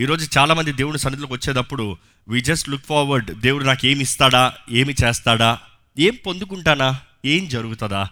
ఈరోజు 0.00 0.38
చాలామంది 0.38 0.72
దేవుడి 0.72 0.98
సన్నిధిలోకి 0.98 1.32
వచ్చేటప్పుడు 1.32 1.96
వి 2.28 2.40
జస్ట్ 2.40 2.68
లుక్ 2.68 2.86
ఫార్వర్డ్ 2.86 3.40
దేవుడు 3.40 3.64
నాకు 3.64 3.86
ఏమి 3.86 4.02
ఇస్తాడా? 4.02 4.54
ఏమి 4.70 4.94
చేస్తాడా? 5.04 5.58
ఏం 5.98 6.18
పొందుకుంటానా? 6.26 7.00
ఏం 7.24 7.48
జరుగుతుందా? 7.48 8.02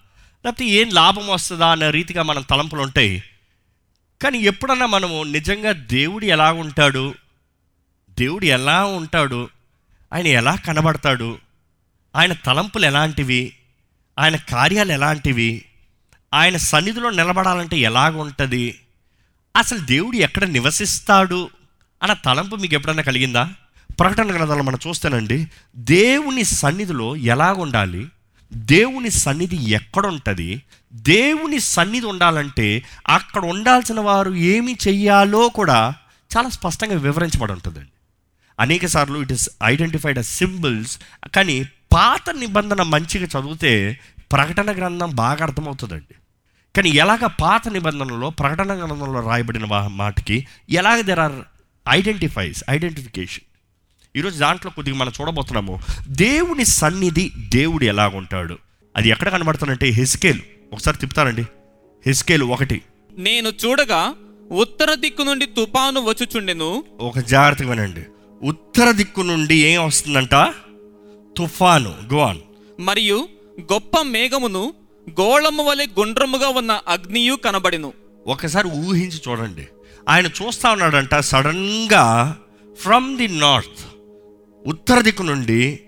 లేకపోతే 0.45 0.64
ఏం 0.64 0.90
లాభం 0.90 1.27
వస్తుందా? 1.27 1.69
అనే 1.69 1.90
రీతిగా 1.90 2.22
మనం 2.22 2.43
తలంపులు 2.43 2.80
ఉంటాయి. 2.80 3.22
కానీ 4.22 4.38
ఎప్పుడన్నా 4.38 4.87
మనము 4.87 5.22
నిజంగా 5.22 5.72
దేవుడు 5.72 6.24
ఎలా 6.24 6.53
ఉంటాడు? 6.53 7.14
దేవుడు 8.11 8.45
ఎలా 8.45 8.84
ఉంటాడు? 8.84 9.48
ఆయన 10.12 10.27
ఎలా 10.27 10.55
కనబడతాడు? 10.55 11.39
ఆయన 12.16 12.32
తలంపులు 12.32 12.86
ఎలాంటివి? 12.86 13.57
ఆయన 14.18 14.36
కార్యాలు 14.36 14.93
ఎలాంటివి? 14.93 15.64
ఆయన 16.34 16.57
సన్నిధిలో 16.57 17.11
నిలబడాలంటే 17.11 17.79
ఎలాగుంటుంది? 17.79 18.80
అసలు 19.57 19.79
దేవుడు 19.79 20.16
ఎక్కడ 20.16 20.45
నివసిస్తాడు? 20.45 21.50
అన్న 22.03 22.12
తలంపు 22.12 22.57
మీకు 22.57 22.75
ఎప్పుడన్నా 22.75 23.03
కలిగిందా? 23.03 23.51
ప్రకటన 24.00 24.36
గ్రంథాలు 24.36 24.63
మనం 24.63 24.79
చూస్తేనండి 24.86 25.46
దేవుని 25.77 26.45
సన్నిధిలో 26.45 27.17
ఎలాగుండాలి 27.17 28.09
దేవుని 28.53 29.11
సన్నిధి 29.11 29.71
ఎక్కడ 29.71 30.07
ఉంటుంది 30.07 30.63
దేవుని 30.93 31.61
సన్నిధి 31.61 32.06
ఉండాలంటే 32.06 32.83
అక్కడ 33.08 33.45
ఉండాల్సిన 33.45 34.00
వారు 34.00 34.31
ఏమి 34.34 34.77
చెయ్యాలో 34.89 35.48
కూడా 35.48 35.95
చాలా 36.36 36.48
స్పష్టంగా 36.48 36.98
వివరించబడి 36.98 37.53
ఉంటుందండి. 37.53 37.89
అనేక 38.61 38.86
సార్లు 38.86 39.19
it 39.19 39.33
is 39.33 39.48
identified 39.64 40.19
as 40.19 40.36
symbols 40.36 40.98
కానీ 41.34 41.64
పాత 41.92 42.30
నిబంధన 42.30 42.83
మంచిగా 42.83 43.27
చదివితే 43.27 44.00
ప్రకటన 44.33 44.77
గ్రంథం 44.77 45.11
బాగా 45.11 45.44
అర్థమవుతుందండి. 45.44 46.14
కానీ 46.77 46.91
ఎలాగ 46.91 47.27
పాత 47.41 47.69
నిబంధనలో 47.69 48.30
ప్రకటన 48.30 48.78
గ్రంథంలో 48.78 49.20
రాయబడిన 49.20 49.64
మాటకి 49.86 50.47
ఎలాగ 50.70 51.00
దెర్ 51.00 51.20
ఆర్ 51.20 51.33
ఐడెంటిఫైస్ 51.89 52.65
ఐడెంటిఫికేషన్ 52.70 53.45
ఈరోజు 54.17 54.39
దాంట్లో 54.39 54.70
కొద్దిగా 54.70 54.97
మనం 54.97 55.12
చూడబోతున్నాము. 55.20 55.81
దేవుని 56.08 56.64
సన్నిధి 56.64 57.33
దేవుడు 57.48 57.84
ఎలాగ 57.84 58.17
ఉంటాడు? 58.17 58.58
అది 58.97 59.08
ఎక్కడ 59.08 59.28
కనబడుతుందంటే 59.28 59.86
హెస్కేల్ 59.86 60.41
ఒకసారి 60.72 60.98
తిప్పుతారండి. 60.98 61.42
హెస్కేల్ 62.06 62.42
ఒకటి. 62.42 62.83
నేను 63.19 63.53
చూడగా 63.64 64.14
ఉత్తర 64.50 64.95
దిక్కు 64.95 65.22
నుండి 65.22 65.47
తుపాను 65.47 66.00
వచ్చుచుండెను. 66.00 66.84
ఒక 67.00 67.19
జాగ్రత్తగా 67.19 67.70
వినండి. 67.70 68.00
ఉత్తర 68.42 68.91
దిక్కు 68.91 69.20
నుండి 69.20 69.64
ఏం 69.64 69.84
వస్తుందంట? 69.84 70.34
తుఫాను. 71.36 71.95
గోవాన్ 72.12 72.39
మరియు 72.80 73.28
గొప్ప 73.61 74.02
మేఘమును 74.02 74.75
గోళము 75.11 75.64
వలె 75.64 75.86
గుండ్రముగా 75.86 76.48
ఉన్న 76.48 76.80
అగ్నియు 76.89 77.34
కనబడెను. 77.34 77.92
ఒకసారి 78.27 78.69
ఊహించి 78.69 79.20
చూడండి. 79.28 79.69
ఆయన 80.09 80.27
చూస్తా 80.27 80.70
ఉన్నాడంట 80.70 81.14
సడన్గా 81.14 82.37
ఫ్రమ్ 82.83 83.17
ది 83.17 83.28
నార్త్ 83.28 83.87
ఉత్తర 84.67 85.01
దిక్కు 85.01 85.23
నుండి 85.23 85.81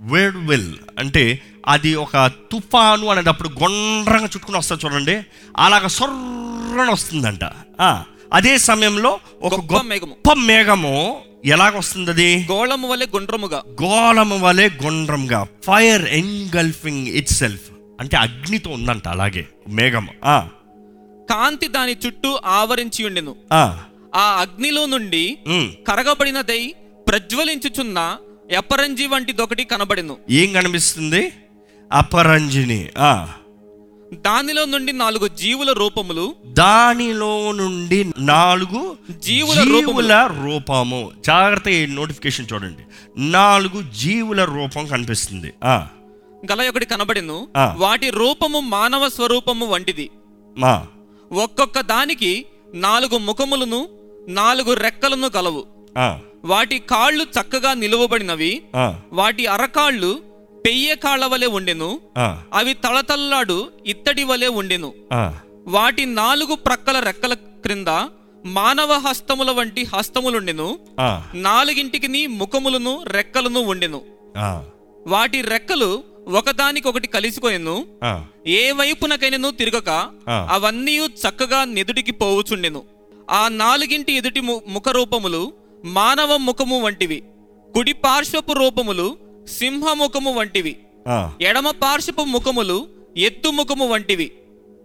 వేడ్ 0.00 0.36
విల్ 0.36 0.74
అంటే 0.98 1.42
అది 1.66 1.94
ఒక 1.94 2.30
తుఫాను 2.52 3.06
అనేటప్పుడు 3.06 3.48
గుండ్రంగా 3.48 4.24
చుట్టుకుని 4.24 4.58
వస్తుంది 4.58 4.84
చూడండి. 4.84 5.22
అలాగ 5.56 5.86
సొర్రని 5.86 6.92
వస్తుందంట. 6.92 7.44
అదే 8.32 8.58
సమయంలో 8.58 9.18
ఒక 9.42 9.54
గొప్ప 9.54 9.86
మేఘము. 9.86 10.06
గొప్ప 10.06 10.32
మేఘము. 10.32 11.20
ఎలాగ 11.44 11.78
వస్తుంది 11.78 12.10
అది 12.10 12.46
గోళము 12.52 12.88
వలె 12.88 13.06
గుండ్రముగా. 13.06 13.62
గోళము 13.82 14.38
వలె 14.38 14.70
గుండ్రంగా. 14.82 15.46
ఫైర్ 15.66 16.04
ఎంగల్ఫింగ్ 16.04 17.06
ఇట్ 17.06 17.28
సెల్ఫ్ 17.28 17.70
అంటే 18.00 18.16
అగ్నితో 18.16 18.70
ఉందంట 18.70 19.08
అలాగే 19.08 19.48
మేఘం 19.68 20.08
కాంతి 21.30 21.68
దాని 21.68 21.96
చుట్టూ 22.06 22.38
ఆవరించి 22.44 23.06
ఉండెను. 23.06 23.36
ఆ, 23.52 23.78
అగ్నిలో 24.14 24.86
నుండి. 24.86 25.38
కరగబడినదై 25.88 26.74
ప్రజ్వలించుచున్న 27.08 28.16
ఎపరంజి 28.50 29.06
వంటిదొకటి 29.06 29.64
కనబడెను. 29.64 30.16
ఏం 30.30 30.52
కనిపిస్తుంది? 30.52 31.32
అపరంజిని. 31.92 32.88
ఆ, 32.98 33.28
దానిలో 34.12 34.64
నుండి 34.64 34.92
నాలుగు 34.92 35.28
జీవుల 35.28 35.72
రూపములు. 35.72 36.34
దానిలో 36.46 37.52
నుండి 37.52 38.12
నాలుగు 38.18 38.96
జీవుల 39.18 39.64
జీవుల 39.64 40.30
రూపము. 40.44 41.10
జాగ్రత్త 41.26 41.68
ఈ 41.68 41.86
నోటిఫికేషన్ 41.86 42.46
చూడండి. 42.52 42.82
నాలుగు 43.30 43.82
జీవుల 43.82 44.44
రూపం 44.44 44.86
కనిపిస్తుంది. 44.86 45.52
ఆ, 45.64 45.88
గల 46.52 46.68
ఒకటి 46.68 46.86
కనబడెను. 46.86 47.48
వాటి 47.76 48.10
రూపము 48.10 48.60
మానవ 48.60 49.08
స్వరూపము 49.08 49.66
వంటిది. 49.66 50.10
మా. 50.58 50.86
ఒక్కొక్క 51.32 51.80
దానికి 51.80 52.46
నాలుగు 52.74 53.18
ముఖములను 53.18 53.88
నాలుగు 54.28 54.72
రెక్కలను 54.72 55.30
గలవు. 55.36 55.64
ఆ, 55.98 56.18
వాటి 56.44 56.78
కాళ్ళు 56.78 57.24
చక్కగా 57.24 57.74
నిలువబడినవి. 57.74 58.62
వాటి 59.12 59.46
అరకాళ్ళు 59.46 60.20
పెయ్య 60.66 60.94
కాళ్ళ 60.94 61.26
వలె 61.26 61.46
ఉండెను. 61.46 62.00
అవి 62.52 62.74
తళతళలాడు 62.74 63.70
ఇత్తడి 63.86 64.24
వలె 64.24 64.46
ఉండెను. 64.46 64.92
వాటి 65.66 66.06
నాలుగు 66.06 66.54
ప్రక్కల 66.54 66.98
రెక్కల 66.98 67.34
క్రింద 67.34 67.88
మానవ 68.46 68.92
హస్తముల 68.92 69.50
వంటి 69.50 69.84
హస్తములుండెను. 69.84 70.78
నాలుగింటికి 71.34 72.26
ముఖములను 72.26 73.02
రెక్కలను 73.06 73.60
ఉండెను. 73.60 74.02
వాటి 75.06 75.40
రెక్కలు 75.40 76.02
ఒకదానికొకటి 76.28 77.08
కలిసికొనెను 77.08 77.86
ఆ, 78.04 78.24
ఏ 78.46 78.72
వైపునకైనను 78.72 79.50
తిరగక. 79.50 80.10
అవన్నీ 80.28 80.96
చక్కగా 80.98 81.64
నెదుటికి 81.64 82.12
పోవుచుండెను. 82.12 82.82
ఆ 83.30 83.48
నాలుగింటి 83.48 84.12
ఎదుటి 84.12 84.40
ముఖ 84.40 84.88
రూపములు 84.88 85.52
మానవ 85.84 86.36
ముఖము 86.36 86.80
వంటివి. 86.80 87.22
కుడి 87.74 87.92
పార్శ్వపు 87.92 88.52
రూపములు 88.52 89.16
సింహముఖము 89.58 90.34
వంటివి. 90.34 90.76
ఆ. 91.08 91.32
ఎడమ 91.40 91.70
పార్శ్వపు 91.70 92.22
ముఖములు 92.22 92.86
ఎత్తు 93.16 93.48
ముఖము 93.48 93.86
వంటివి. 93.86 94.32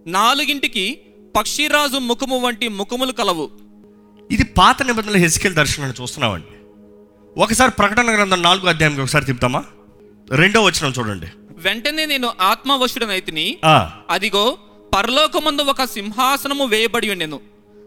నాలుగింటికి 0.06 1.00
పక్షిరాజు 1.36 1.98
ముఖము 1.98 2.40
వంటి 2.40 2.68
ముఖములు 2.68 3.12
కలవు. 3.12 3.50
ఇది 4.30 4.44
పాత 4.44 4.82
నిబంధనల 4.82 5.16
హెస్కేల్ 5.16 5.54
దర్శనాన్ని 5.54 6.02
చూస్తున్నామండి. 6.02 6.46
ఒకసారి 7.40 7.72
ప్రకటన 7.78 8.14
గ్రంథం 8.14 8.42
నాలుగో 8.42 8.68
అధ్యాయంకి 8.68 9.00
ఒకసారి 9.00 9.24
తిప్పుతామా? 9.24 9.64
రెండో 10.40 10.62
వచనం 10.62 10.92
చూడండి. 10.98 11.26
వెంటనే 11.56 12.06
నేను 12.06 12.28
ఆత్మవశుడనైతిని 12.40 13.58
అదిగో 14.10 14.58
పరలోకమందు 14.96 15.62
ఒక 15.62 15.84
సింహాసనము 15.84 16.64
వేయబడి 16.64 17.10
ఉండెను. 17.10 17.40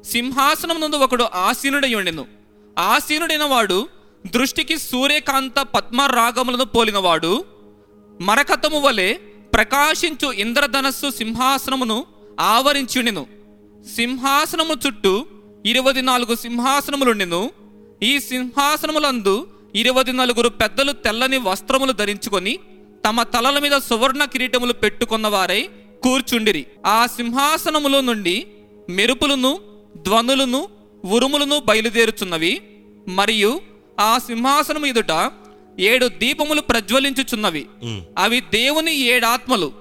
సింహాసనం 0.05 0.81
నందు 0.81 0.95
ఒకడు 0.95 1.25
ఆసీనుడై 1.35 1.93
ఉండెను. 1.93 2.25
ఆసీనుడైన 2.79 3.43
వాడు 3.43 3.87
దృష్టికి 4.27 4.77
సూర్యకాంత 4.77 5.59
పద్మరాగములను 5.75 6.65
పోలినవాడు 6.65 7.45
మరకతము 8.21 8.79
వలె 8.79 9.13
ప్రకాశించు 9.53 10.31
ఇంద్రధనస్సు 10.31 11.09
సింహాసనమును 11.09 12.05
ఆవరించి 12.39 12.99
ఉండెను. 12.99 13.25
సింహాసనము 13.95 14.73
చుట్టూ 14.87 15.25
ఇరవై 15.65 16.01
నాలుగు 16.01 16.35
సింహాసనములుండెను. 16.35 17.51
ఈ 18.03 18.19
సింహాసనములందు 18.19 19.47
ఇరవై 19.75 20.03
నలుగురు 20.03 20.49
పెద్దలు 20.49 20.91
తెల్లని 20.91 21.37
వస్త్రములు 21.37 21.91
ధరించుకొని 21.91 22.59
తమ 23.05 23.23
తలల 23.23 23.59
మీద 23.59 23.71
సువర్ణ 23.71 24.23
కిరీటములు 24.23 24.73
పెట్టుకున్న 24.73 25.27
వారై 25.27 25.69
కూర్చుండిరి. 26.03 26.65
ఆ 26.85 27.05
సింహాసనములో 27.05 28.01
నుండి 28.01 28.47
మెరుపులను 28.89 29.59
ధ్వనులను 29.97 30.67
ఉరుములను 31.05 31.59
బయలుదేరుచున్నవి. 31.59 32.61
మరియు 33.07 33.61
ఆ 33.99 34.17
సింహాసనము 34.17 34.85
ఎదుట 34.85 35.31
ఏడు 35.79 36.07
దీపములు 36.07 36.61
ప్రజ్వలించుచున్నవి. 36.61 37.65
అవి 38.17 38.41
దేవుని 38.41 38.95
ఏడాత్మలు. 38.95 39.71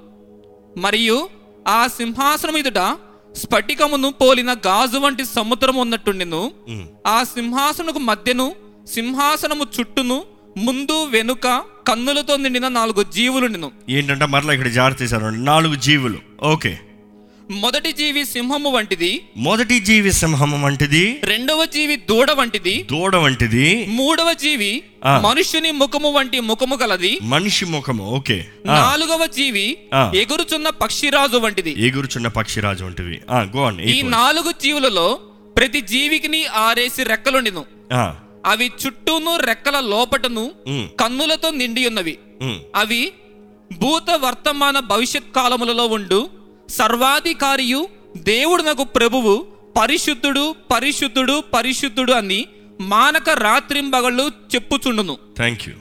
మరియు 0.77 1.29
ఆ 1.69 1.87
సింహాసనం 1.87 2.57
ఎదుట 2.57 2.99
స్ఫటికమును 3.37 4.13
పోలిన 4.13 4.53
గాజు 4.53 4.99
వంటి 4.99 5.25
సముద్రం 5.25 5.77
ఉన్నట్టుండెను. 5.77 6.53
ఆ 7.07 7.23
సింహాసనకు 7.23 7.99
మధ్యను 7.99 8.64
సింహాసనము 8.87 9.67
చుట్టూను 9.81 10.25
ముందు 10.57 11.05
వెనుక 11.05 11.63
కన్నులతో 11.89 12.37
నిండిన 12.37 12.69
నాలుగు 12.69 13.03
జీవులుండెను 13.03 13.71
ఏంటంటే 13.89 14.27
మరలా 14.27 14.53
ఇక్కడ 14.53 14.69
జాగ్రత్త 14.69 15.03
చేశారు 15.03 15.27
నాలుగు 15.27 15.75
జీవులు. 15.75 16.19
ఓకే. 16.43 16.79
మొదటి 17.51 17.93
జీవి 17.93 18.25
సింహము 18.25 18.71
వంటిది. 18.71 19.23
మొదటి 19.37 19.81
జీవి 19.81 20.13
సింహం 20.13 20.63
వంటిది. 20.63 21.21
రెండవ 21.25 21.65
జీవి 21.65 21.97
దూడ 21.97 22.31
వంటిది. 22.31 22.87
దూడ 22.91 23.17
వంటిది. 23.17 23.87
మూడవ 23.89 24.33
జీవి 24.33 24.83
ఆ. 25.05 25.19
మనుష్యుని 25.19 25.73
ముఖము 25.73 26.13
వంటి 26.13 26.41
ముఖము 26.41 26.77
గలది. 26.77 27.19
మనిషి 27.23 27.65
ముఖము. 27.65 28.05
ఓకే. 28.05 28.47
నాలుగవ 28.67 29.27
జీవి. 29.27 29.79
ఎగురుచున్న 30.15 30.69
పక్షిరాజు 30.69 31.37
వంటిది. 31.37 31.75
ఎగురుచున్న 31.79 32.29
పక్షిరాజు 32.29 32.85
వంటివి. 32.85 33.21
అన్ 33.31 33.81
ఈ 33.81 34.03
నాలుగు 34.03 34.53
జీవులలో 34.63 35.19
ప్రతి 35.57 35.81
జీవికిని 35.81 36.47
ఆరేసి 36.47 37.03
రెక్కలుండెను. 37.03 37.65
అవి 38.45 38.67
చుట్టూను 38.83 39.37
రెక్కల 39.37 39.81
లోపటను 39.81 40.45
కన్నులతో 41.01 41.51
నిండి 41.51 41.83
ఉన్నవి 41.89 42.15
అవి 42.75 43.03
భూత 43.73 44.11
వర్తమాన 44.25 44.79
భవిష్యత్ 44.79 45.35
కాలములలో 45.37 45.87
ఉండు. 45.87 46.19
సర్వాధికారియు 46.71 47.81
దేవుడు 48.17 48.63
నాకు 48.63 48.85
ప్రభువు 48.85 49.33
పరిశుద్ధుడు 49.79 50.45
పరిశుద్ధుడు 50.73 51.43
పరిశుద్ధుడు 51.55 52.13
అని 52.13 52.41
మానక 52.81 53.31
రాత్రింబగళ్ళు 53.31 54.33
చెప్పుచుండును. 54.55 55.15
థ్యాంక్ 55.37 55.65
యూ 55.69 55.75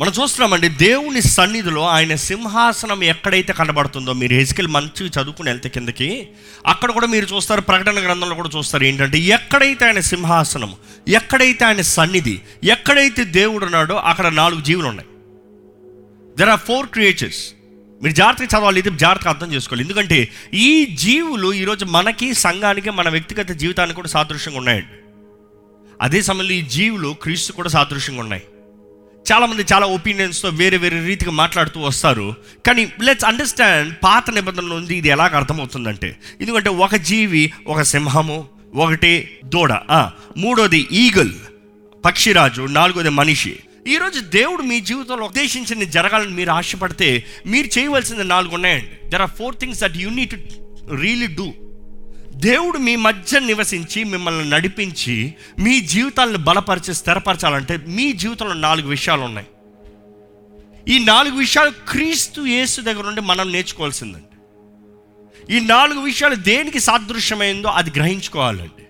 మనం 0.00 0.12
చూస్తున్నామండి 0.22 0.68
దేవుని 0.68 1.20
సన్నిధిలో 1.20 1.84
ఆయన 1.84 2.14
సింహాసనం 2.14 3.02
ఎక్కడైతే 3.02 3.52
కనబడుతుందో 3.52 4.12
మీరు 4.12 4.34
హెజికల్ 4.34 4.68
మంచి 4.68 5.06
చదువుకుని 5.06 5.50
వెళ్తే 5.50 5.68
కిందకి 5.68 6.28
అక్కడ 6.66 6.90
కూడా 6.90 7.06
మీరు 7.06 7.26
చూస్తారు 7.26 7.60
ప్రకటన 7.60 8.04
గ్రంథంలో 8.04 8.34
కూడా 8.34 8.50
చూస్తారు 8.56 8.84
ఏంటంటే 8.84 9.18
ఎక్కడైతే 9.18 9.84
ఆయన 9.86 10.00
సింహాసనం 10.00 10.74
ఎక్కడైతే 11.08 11.64
ఆయన 11.64 11.80
సన్నిధి 11.80 12.40
ఎక్కడైతే 12.64 13.24
దేవుడు 13.24 13.64
ఉన్నాడో 13.64 13.94
అక్కడ 13.94 14.28
నాలుగు 14.28 14.60
జీవులు 14.60 14.88
ఉన్నాయి. 14.88 15.08
దెర్ 16.38 16.48
ఆర్ 16.48 16.60
ఫోర్ 16.60 16.86
క్రియేచర్స్ 16.86 17.42
మీరు 18.02 18.14
జాగ్రత్తగా 18.14 18.58
చదవాలి 18.58 18.78
ఇది 18.78 18.90
జాగ్రత్తగా 18.90 19.30
అర్థం 19.30 19.52
చేసుకోవాలి. 19.52 19.84
ఎందుకంటే 19.84 20.28
ఈ 20.54 20.84
జీవులు 20.84 21.52
ఈరోజు 21.52 21.84
మనకి 21.84 22.34
సంఘానికి 22.34 22.90
మన 22.90 23.08
వ్యక్తిగత 23.08 23.50
జీవితానికి 23.52 23.96
కూడా 23.96 24.08
సాదృశ్యంగా 24.08 24.58
ఉన్నాయండి. 24.58 24.94
అదే 26.02 26.22
సమయంలో 26.22 26.54
ఈ 26.54 26.62
జీవులు 26.62 27.16
క్రీస్తు 27.22 27.52
కూడా 27.52 27.68
సాదృశ్యంగా 27.68 28.20
ఉన్నాయి. 28.20 28.42
చాలామంది 29.32 29.64
చాలా 29.72 29.86
ఒపీనియన్స్తో 29.86 30.48
వేరే 30.48 30.76
వేరే 30.76 30.98
రీతిగా 31.06 31.30
మాట్లాడుతూ 31.30 31.80
వస్తారు. 31.80 32.34
కానీ 32.66 32.82
లెట్స్ 33.02 33.24
అండర్స్టాండ్ 33.24 33.94
పాత 34.04 34.30
నిబంధనలు 34.30 34.74
ఉంది 34.74 34.96
ఇది 34.96 35.08
ఎలాగ 35.08 35.36
అర్థమవుతుందంటే 35.36 36.16
ఎందుకంటే 36.40 36.70
ఒక 36.84 36.94
జీవి 36.94 37.52
ఒక 37.66 37.82
సింహము 37.82 38.38
ఒకటి 38.74 39.12
దూడ 39.44 39.72
మూడోది 40.36 40.80
ఈగల్ 40.92 41.32
పక్షిరాజు 42.04 42.62
నాలుగోది 42.62 43.08
మనిషి. 43.08 43.56
ఈరోజు 43.88 44.20
దేవుడు 44.20 44.62
మీ 44.62 44.80
జీవితంలో 44.80 45.24
ఉద్దేశించిన 45.24 45.84
జరగాలని 45.84 46.34
మీరు 46.38 46.50
ఆశపడితే 46.50 47.24
మీరు 47.46 47.78
చేయవలసింది 47.78 48.24
నాలుగు 48.24 48.54
ఉన్నాయండి. 48.54 49.08
There 49.08 49.22
are 49.22 49.30
four 49.38 49.56
things 49.56 49.80
that 49.80 49.96
you 49.96 50.10
need 50.10 50.34
really 51.00 51.26
do 51.26 51.48
దేవుడు 52.38 52.78
మీ 52.78 52.96
మధ్య 52.96 53.40
నివసించి 53.40 54.04
మిమ్మల్ని 54.04 54.50
నడిపించి 54.50 55.34
మీ 55.58 55.80
జీవితాలను 55.80 56.38
బలపరిచి 56.38 56.94
స్థిరపరచాలంటే 56.94 57.76
మీ 57.76 58.12
జీవితంలో 58.12 58.52
నాలుగు 58.52 58.88
విషయాలు 58.88 59.20
ఉన్నాయి. 59.20 59.46
ఈ 60.88 61.04
నాలుగు 61.04 61.36
విషయాలు 61.36 61.70
క్రీస్తు 61.70 62.40
యేసు 62.40 62.80
దగ్గర 62.80 63.04
నుండి 63.04 63.20
మనం 63.20 63.52
నేర్చుకోవాల్సిందండి. 63.52 64.26
ఈ 65.56 65.60
నాలుగు 65.60 66.00
విషయాలు 66.00 66.34
దేనికి 66.34 66.80
సాదృశ్యమైందో 66.80 67.68
అది 67.68 67.90
గ్రహించుకోవాలండి. 67.90 68.84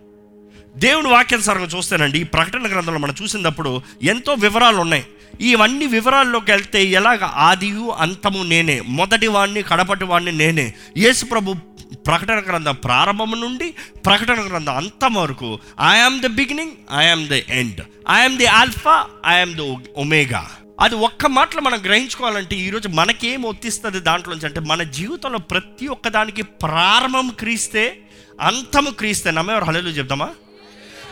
దేవుని 0.77 1.09
వాక్యానుసారంగా 1.09 1.67
చూస్తేనండి 1.67 2.21
ఈ 2.21 2.25
ప్రకటన 2.25 2.73
గ్రంథంలో 2.73 2.99
మనం 2.99 3.15
చూసినప్పుడు 3.23 3.83
ఎంతో 4.03 4.33
వివరాలు 4.33 4.77
ఉన్నాయి. 4.77 5.05
ఇవన్నీ 5.41 5.87
వివరాల్లోకి 5.87 6.51
వెళ్తే 6.51 6.85
ఎలాగ 6.85 7.19
ఆదియు 7.23 7.91
అంతము 7.99 8.43
నేనే 8.43 8.81
మొదటి 8.81 9.27
వాడిని 9.27 9.63
కడపటి 9.63 10.05
వాడిని 10.05 10.33
నేనే 10.33 10.73
యేసు 10.97 11.25
ప్రభు 11.25 11.55
ప్రకటన 11.95 12.43
గ్రంథం 12.49 12.75
ప్రారంభం 12.75 13.41
నుండి 13.41 13.75
ప్రకటన 14.07 14.49
గ్రంథం 14.49 14.77
అంతం 14.77 15.15
వరకు. 15.15 15.59
I am 15.91 16.21
the 16.21 16.27
beginning 16.27 16.71
I am 16.97 17.29
the 17.29 17.33
end 17.33 17.81
I am 18.11 18.39
the 18.39 18.47
alpha 18.47 19.07
I am 19.27 19.55
the 19.55 19.77
omega 19.97 20.51
అది 20.81 20.95
ఒక్క 20.95 21.27
మాటలో 21.27 21.61
మనం 21.61 21.85
గ్రహించుకోవాలంటే 21.85 22.57
ఈరోజు 22.57 22.89
మనకేం 22.89 23.43
ఒత్తిస్తుంది 23.43 24.01
దాంట్లోంచి 24.01 24.47
అంటే 24.47 24.61
మన 24.61 24.83
జీవితంలో 24.83 25.39
ప్రతి 25.39 25.87
ఒక్కదానికి 25.87 26.43
ప్రారంభం 26.43 27.29
క్రీస్తే 27.29 27.99
అంతము 28.41 28.91
క్రీస్తే. 28.91 29.31
నమ్మేవారు 29.31 29.65
హలో 29.65 29.81
చెప్దామా? 29.81 30.29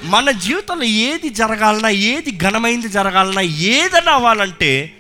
మన 0.05 0.31
జీవితంలో 0.31 0.85
ఏది 0.85 1.29
జరగాలన్నా 1.29 1.89
ఏది 1.89 2.37
ఘనమైంది 2.37 2.89
జరగాలన్నా 2.89 3.43
ఏదైనా 3.43 4.13
అవ్వాలంటే 4.13 4.95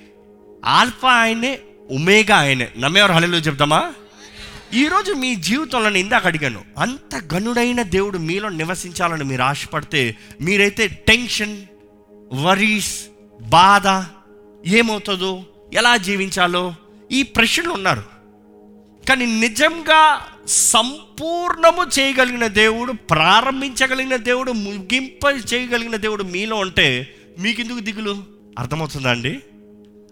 ఆల్ఫా 0.64 1.12
ఆయనే 1.12 1.58
ఉమేగా 1.90 2.36
ఆయనే. 2.36 2.68
నమ్మేవారు 2.78 3.12
హలో 3.12 3.38
చెప్దామా? 3.38 3.92
ఈరోజు 4.74 5.12
మీ 5.12 5.34
జీవితంలో 5.34 5.84
నేను 5.84 5.98
ఇందాక 5.98 6.26
అడిగాను 6.26 6.64
అంత 6.78 7.34
గనుడైన 7.34 7.82
దేవుడు 7.82 8.18
మీలో 8.18 8.48
నివసించాలని 8.48 9.24
మీరు 9.24 9.42
ఆశపడితే 9.42 10.16
మీరైతే 10.40 10.86
టెన్షన్ 10.88 11.62
వరీస్ 12.32 13.06
బాధ 13.40 14.04
ఏమవుతుందో 14.66 15.44
ఎలా 15.74 15.96
జీవించాలో 15.96 16.74
ఈ 17.12 17.22
ప్రశ్నలు 17.22 17.70
ఉన్నారు. 17.70 18.04
కానీ 19.08 19.26
నిజంగా 19.26 20.26
సంపూర్ణము 20.46 21.86
చేయగలిగిన 21.98 22.46
దేవుడు 22.46 22.92
ప్రారంభించగలిగిన 22.92 24.16
దేవుడు 24.16 24.52
ముగింప 24.52 25.54
చేయగలిగిన 25.54 25.96
దేవుడు 25.96 26.22
మీలో 26.22 26.56
ఉంటే 26.56 27.14
మీకెందుకు 27.38 27.78
దిగులు? 27.78 28.24
అర్థమవుతుందా 28.58 29.10
అండి? 29.10 29.40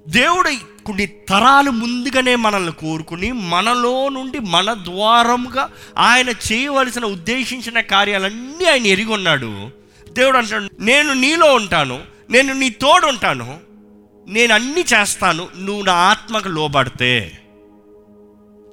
దేవుడు 0.09 0.51
కొన్ని 0.85 1.07
తరాలు 1.07 1.71
ముందుగానే 1.71 2.37
మనల్ని 2.37 2.73
కోరుకుని 2.73 3.33
మనలో 3.33 4.09
నుండి 4.09 4.39
మన 4.39 4.75
ద్వారముగా 4.75 5.71
ఆయన 5.99 6.29
చేయవలసిన 6.29 7.05
ఉద్దేశించిన 7.05 7.81
కార్యాలన్నీ 7.81 8.65
ఆయన 8.65 8.87
ఎరిగి 8.87 9.13
ఉన్నాడు. 9.13 9.71
దేవుడు 10.13 10.39
అంటాడు 10.39 10.69
నేను 10.81 11.13
నీలో 11.13 11.55
ఉంటాను 11.55 12.03
నేను 12.31 12.53
నీ 12.53 12.71
తోడు 12.71 13.07
ఉంటాను 13.07 13.61
నేను 14.27 14.55
అన్నీ 14.55 14.85
చేస్తాను 14.95 15.49
నువ్వు 15.59 15.83
నా 15.83 15.93
ఆత్మకు 15.93 16.49
లోబడితే. 16.49 17.39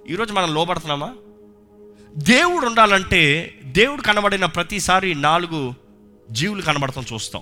ఈరోజు 0.10 0.34
మనం 0.34 0.54
లోబడుతున్నామా? 0.54 1.10
దేవుడు 2.18 2.66
ఉండాలంటే 2.66 3.54
దేవుడు 3.64 4.02
కనబడిన 4.02 4.46
ప్రతిసారి 4.46 5.16
నాలుగు 5.16 5.74
జీవులు 6.32 6.62
కనబడతాం 6.62 7.06
చూస్తాం. 7.14 7.42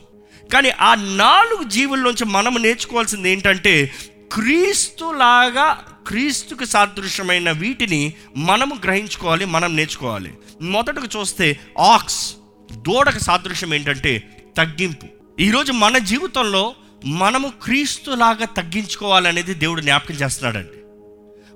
కానీ 0.53 0.69
ఆ 0.69 0.95
నాలుగు 0.95 1.63
జీవుల్లోంచి 1.63 2.25
మనం 2.25 2.61
నేర్చుకోవాల్సింది 2.61 3.31
ఏంటంటే 3.31 3.93
క్రీస్తులాగా 4.33 5.85
క్రీస్తుకు 6.07 6.65
సాదృశ్యమైన 6.65 7.51
వీటిని 7.51 8.13
మనము 8.37 8.75
గ్రహించుకోవాలి 8.83 9.45
మనం 9.45 9.75
నేర్చుకోవాలి. 9.75 10.33
మొదటగా 10.61 11.07
చూస్తే 11.19 11.59
ఆక్స్ 11.79 12.35
దూడకు 12.71 13.19
సాదృశ్యం 13.19 13.73
ఏంటంటే 13.73 14.23
తగ్గింపు. 14.57 15.05
ఈరోజు 15.41 15.71
మన 15.71 15.97
జీవితంలో 15.97 16.75
మనము 17.05 17.53
క్రీస్తులాగా 17.63 18.45
తగ్గించుకోవాలనేది 18.45 19.53
దేవుడు 19.53 19.81
జ్ఞాపకం 19.81 20.15
చేస్తున్నాడండి. 20.15 20.79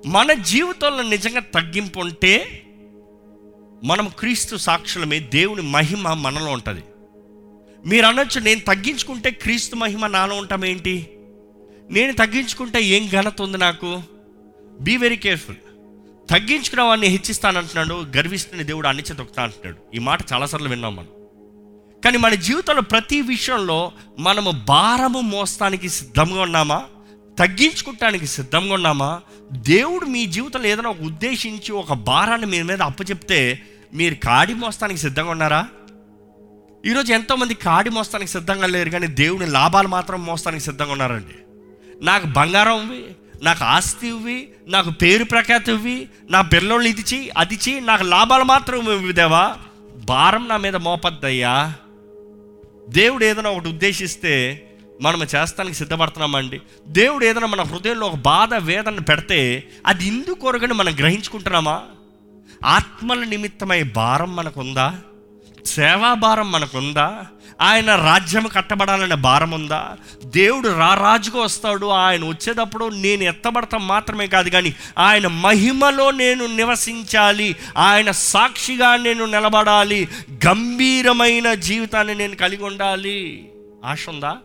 మన 0.08 0.32
జీవితంలో 0.32 1.02
నిజంగా 1.02 1.40
తగ్గింపు 1.40 2.00
ఉంటే 2.00 2.62
మనం 3.84 4.08
క్రీస్తు 4.18 4.56
సాక్షులమే 4.56 5.18
దేవుని 5.18 5.62
మహిమ 5.62 6.12
మనలో 6.12 6.46
ఉంటుంది. 6.46 6.80
మీరు 7.86 8.06
అనొచ్చు 8.06 8.40
నేను 8.40 8.60
తగ్గించుకుంటే 8.60 9.30
క్రీస్తు 9.30 9.76
మహిమ 9.76 10.06
నాలో 10.06 10.36
ఉంటామేంటి 10.36 11.10
నేను 11.90 12.12
తగ్గించుకుంటే 12.12 12.82
ఏం 12.82 13.08
ఘనత 13.12 13.42
ఉంది 13.42 13.58
నాకు? 13.58 14.02
బీ 14.80 14.96
వెరీ 14.96 15.16
కేర్ఫుల్ 15.16 15.56
తగ్గించుకున్న 16.30 16.82
వాడిని 16.82 17.06
హెచ్చిస్తానంటున్నాడు 17.06 17.94
గర్విస్తున్న 18.16 18.62
దేవుడు 18.62 18.88
అన్ని 18.88 19.02
తొక్కుతా 19.02 19.42
అంటున్నాడు. 19.42 19.96
ఈ 19.96 19.98
మాట 19.98 20.32
చాలాసార్లు 20.32 20.68
విన్నాం 20.68 20.96
మనం. 20.96 21.08
కానీ 22.04 22.18
మన 22.18 22.34
జీవితంలో 22.34 22.82
ప్రతి 22.82 23.20
విషయంలో 23.20 23.92
మనము 24.18 24.50
భారము 24.50 25.20
మోస్తానికి 25.20 25.88
సిద్ధంగా 25.88 26.42
ఉన్నామా? 26.42 26.84
తగ్గించుకుంటానికి 27.38 28.26
సిద్ధంగా 28.26 28.74
ఉన్నామా? 28.74 29.20
దేవుడు 29.52 30.04
మీ 30.04 30.26
జీవితంలో 30.26 30.66
ఏదైనా 30.66 30.90
ఒక 30.90 31.00
ఉద్దేశించి 31.00 31.72
ఒక 31.72 31.92
భారాన్ని 31.92 32.46
మీ 32.46 32.62
మీద 32.62 32.82
అప్పచెప్తే 32.82 33.62
మీరు 33.94 34.14
కాడి 34.14 34.54
మోస్తానికి 34.54 35.00
సిద్ధంగా 35.00 35.30
ఉన్నారా? 35.30 35.68
ఈరోజు 36.86 37.12
ఎంతోమంది 37.12 37.54
కాడి 37.54 37.90
మోస్తానికి 37.90 38.30
సిద్ధంగా 38.30 38.66
లేరు 38.66 38.90
కానీ 38.90 39.06
దేవుని 39.06 39.46
లాభాలు 39.46 39.88
మాత్రం 39.88 40.26
మోస్తానికి 40.26 40.64
సిద్ధంగా 40.64 40.92
ఉన్నారండి. 40.92 41.34
నాకు 42.04 42.26
బంగారం 42.26 42.82
ఇవ్వి 42.82 43.04
నాకు 43.42 43.64
ఆస్తి 43.64 44.08
ఇవ్వి 44.08 44.48
నాకు 44.66 44.90
పేరు 44.90 45.24
ప్రఖ్యాతి 45.24 45.72
ఇవ్వి 45.72 46.08
నా 46.30 46.40
పిల్లోళ్ళు 46.40 46.88
ఇది 46.88 47.00
చెయ్యి 47.00 47.30
అది 47.36 47.54
చెయ్యి 47.54 47.80
నాకు 47.80 48.04
లాభాలు 48.04 48.44
మాత్రం 48.44 48.92
ఇవ్వదేవా 48.92 49.56
భారం 50.04 50.48
నా 50.48 50.56
మీద 50.56 50.76
మోపద్దయ్యా. 50.76 51.72
దేవుడు 52.88 53.24
ఏదైనా 53.24 53.50
ఒకటి 53.50 53.68
ఉద్దేశిస్తే 53.68 54.66
మనం 55.02 55.26
చేస్తానికి 55.36 55.76
సిద్ధపడుతున్నామండి. 55.76 56.60
దేవుడు 56.88 57.24
ఏదైనా 57.24 57.46
మన 57.46 57.62
హృదయంలో 57.62 58.06
ఒక 58.06 58.14
బాధ 58.14 58.54
వేదన 58.54 58.98
పెడితే 58.98 59.68
అది 59.86 60.06
ఇందుకొరగని 60.06 60.74
మనం 60.74 60.94
గ్రహించుకుంటున్నామా? 60.94 61.82
ఆత్మల 62.64 63.24
నిమిత్తమై 63.24 63.82
భారం 63.82 64.36
మనకుందా? 64.36 65.00
సేవా 65.66 66.14
భారం 66.14 66.52
మనకుందా? 66.52 67.26
ఆయన 67.60 67.96
రాజ్యం 67.96 68.46
కట్టబడాలనే 68.46 69.14
భారం 69.14 69.50
ఉందా 69.50 69.96
దేవుడు 70.24 70.68
రారాజుగా 70.68 71.42
వస్తాడు 71.42 71.86
ఆయన 71.86 72.24
వచ్చేటప్పుడు 72.24 72.84
నేను 72.84 73.22
ఎత్తబడతాం 73.22 73.86
మాత్రమే 73.86 74.26
కాదు 74.26 74.48
కానీ 74.48 74.74
ఆయన 74.98 75.26
మహిమలో 75.26 76.10
నేను 76.10 76.46
నివసించాలి 76.46 77.56
ఆయన 77.76 78.10
సాక్షిగా 78.10 78.96
నేను 78.96 79.24
నిలబడాలి 79.24 80.08
గంభీరమైన 80.46 81.54
జీవితాన్ని 81.54 82.14
నేను 82.14 82.36
కలిగి 82.36 82.64
ఉండాలి. 82.64 83.48
ఆశ 83.84 84.08
ఉందా? 84.08 84.36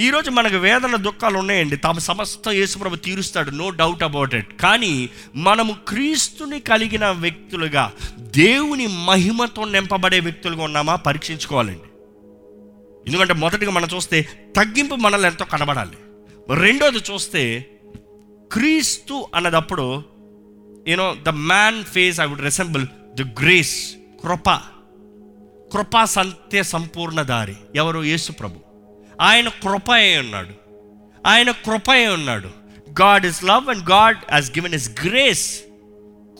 ఈరోజు 0.00 0.30
మనకు 0.30 0.56
వేదన 0.56 0.96
దుఃఖాలు 0.96 1.38
ఉన్నాయండి. 1.38 1.76
తమ 1.76 1.98
సమస్త 1.98 2.48
యేసుప్రభు 2.48 2.96
తీరుస్తాడు. 2.96 3.50
నో 3.50 3.70
డౌట్ 3.70 4.02
అబౌట్ 4.02 4.34
ఇట్ 4.34 4.60
కానీ 4.60 5.10
మనము 5.36 5.76
క్రీస్తుని 5.88 6.60
కలిగిన 6.60 7.06
వ్యక్తులుగా 7.06 7.92
దేవుని 8.18 8.86
మహిమతో 8.86 9.64
నింపబడే 9.64 10.20
వ్యక్తులుగా 10.20 10.64
ఉన్నామా? 10.64 10.96
పరీక్షించుకోవాలండి. 10.96 11.88
ఎందుకంటే 13.06 13.32
మొదటిగా 13.32 13.70
మనం 13.70 13.88
చూస్తే 13.94 14.28
తగ్గింపు 14.56 14.94
మనల్ని 14.94 15.28
ఎంతో 15.28 15.44
కనబడాలి. 15.44 15.96
రెండోది 16.54 16.98
చూస్తే 16.98 17.70
క్రీస్తు 18.52 19.26
అన్నదప్పుడు 19.34 20.02
you know 20.88 21.16
the 21.22 21.28
man 21.28 21.84
face 21.84 22.20
I 22.20 22.26
would 22.26 22.40
resemble 22.40 22.86
the 23.20 23.22
grace 23.40 23.92
కృప. 24.22 24.50
కృపా 25.72 26.04
సంతే 26.04 26.62
సంపూర్ణ 26.62 27.22
దారి. 27.22 27.56
ఎవరు? 27.76 28.04
యేసు 28.04 28.32
ప్రభు 28.32 28.71
ఆయన 29.20 29.48
కృప 29.48 29.92
అయి 29.92 30.18
ఉన్నాడు. 30.18 30.50
ఆయన 31.26 31.50
కృప 31.50 31.90
అయి 31.90 32.06
ఉన్నాడు. 32.06 32.48
God 33.02 33.26
is 33.26 33.44
love 33.44 33.68
and 33.68 33.90
God 33.90 34.32
has 34.32 34.50
given 34.50 34.74
is 34.74 34.90
grace 35.04 35.60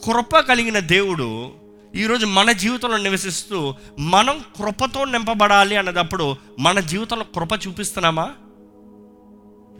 కృప 0.05 0.39
కలిగిన 0.39 0.79
దేవుడు 0.79 1.51
ఈరోజు 1.95 2.25
మన 2.25 2.51
జీవితంలో 2.51 2.97
నివసిస్తూ 2.97 3.75
మనం 3.99 4.39
కృపతో 4.39 5.05
నింపబడాలి 5.05 5.75
అన్నదప్పుడు 5.75 6.35
మన 6.59 6.79
జీవితంలో 6.79 7.23
కృప 7.23 7.67
చూపిస్తున్నామా? 7.67 8.31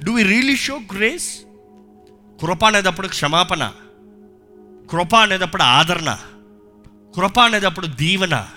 Do 0.04 0.14
we 0.14 0.24
really 0.24 0.56
show 0.56 0.80
grace 0.96 1.40
కృప 2.42 2.66
అనేటప్పుడు 2.66 3.08
క్షమాపణ. 3.08 3.72
కృప 4.92 5.16
అనేటప్పుడు 5.16 5.64
ఆదరణ. 5.64 6.18
కృప 7.16 7.40
అనేటప్పుడు 7.40 7.86
దీవెన. 7.86 8.48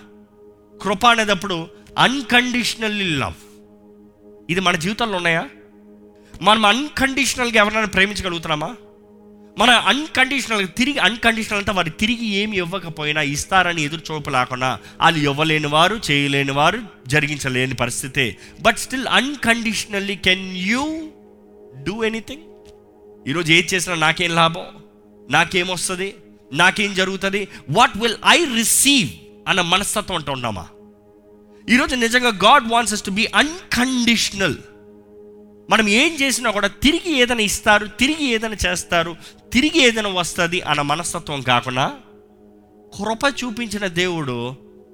కృప 0.82 1.06
అనేటప్పుడు 1.06 1.66
అన్కండిషనల్లీ 1.98 3.08
లవ్ 3.08 3.34
ఇది 4.50 4.60
మన 4.60 4.76
జీవితంలో 4.76 5.16
ఉన్నాయా? 5.16 5.48
మనం 6.42 6.66
అన్కండిషనల్గా 6.66 7.56
ఎవరైనా 7.56 7.86
ప్రేమించగలుగుతున్నామా? 7.86 8.76
మన 9.58 9.70
అన్కండిషనల్ 9.70 10.68
తిరిగి 10.76 10.98
అన్కండిషనల్ 10.98 11.58
అంటే 11.58 11.70
వారు 11.70 11.88
తిరిగి 11.88 12.26
ఏమి 12.26 12.56
ఇవ్వకపోయినా 12.56 13.22
ఇస్తారని 13.22 13.82
ఎదురు 13.82 14.12
చూపు 14.12 14.30
లేకుండా 14.30 14.78
వాళ్ళు 15.00 15.20
ఇవ్వలేని 15.20 15.66
వారు 15.66 16.00
చేయలేని 16.10 16.52
వారు 16.52 16.82
జరిగించలేని 17.06 17.74
పరిస్థితే. 17.74 18.36
But 18.60 18.78
still 18.78 19.06
unconditionally 19.06 20.16
can 20.16 20.56
you 20.56 21.10
do 21.82 22.04
anything 22.04 22.42
ఈరోజు 23.28 23.52
ఏది 23.52 23.68
చేసినా 23.74 23.94
నాకేం 23.94 24.34
లాభం? 24.34 24.64
నాకేమొస్తుంది 25.30 26.14
నాకేం 26.52 26.94
జరుగుతుంది? 26.94 27.48
వాట్ 27.70 27.98
విల్ 27.98 28.16
ఐ 28.26 28.44
రిసీవ్ 28.44 29.10
అన్న 29.48 29.60
మనస్తత్వం 29.60 30.16
అంటూ 30.16 30.32
ఉన్నామా? 30.32 30.66
ఈరోజు 31.68 31.94
నిజంగా 31.96 32.30
God 32.42 32.66
wants 32.70 33.02
to 33.02 33.10
be 33.10 33.24
unconditional 33.34 34.58
మనం 35.68 35.86
ఏం 35.92 36.12
చేసినా 36.22 36.48
కూడా 36.50 36.68
తిరిగి 36.82 37.12
ఏదైనా 37.18 37.42
ఇస్తారు 37.42 37.86
తిరిగి 37.98 38.26
ఏదైనా 38.30 38.58
చేస్తారు 38.66 39.12
తిరిగి 39.52 39.78
ఏదైనా 39.82 40.10
వస్తుంది 40.14 40.58
అన్న 40.60 40.82
మనస్తత్వం 40.82 41.40
కాకుండా 41.42 41.86
కృప 42.92 43.24
చూపించిన 43.42 43.86
దేవుడు 43.94 44.36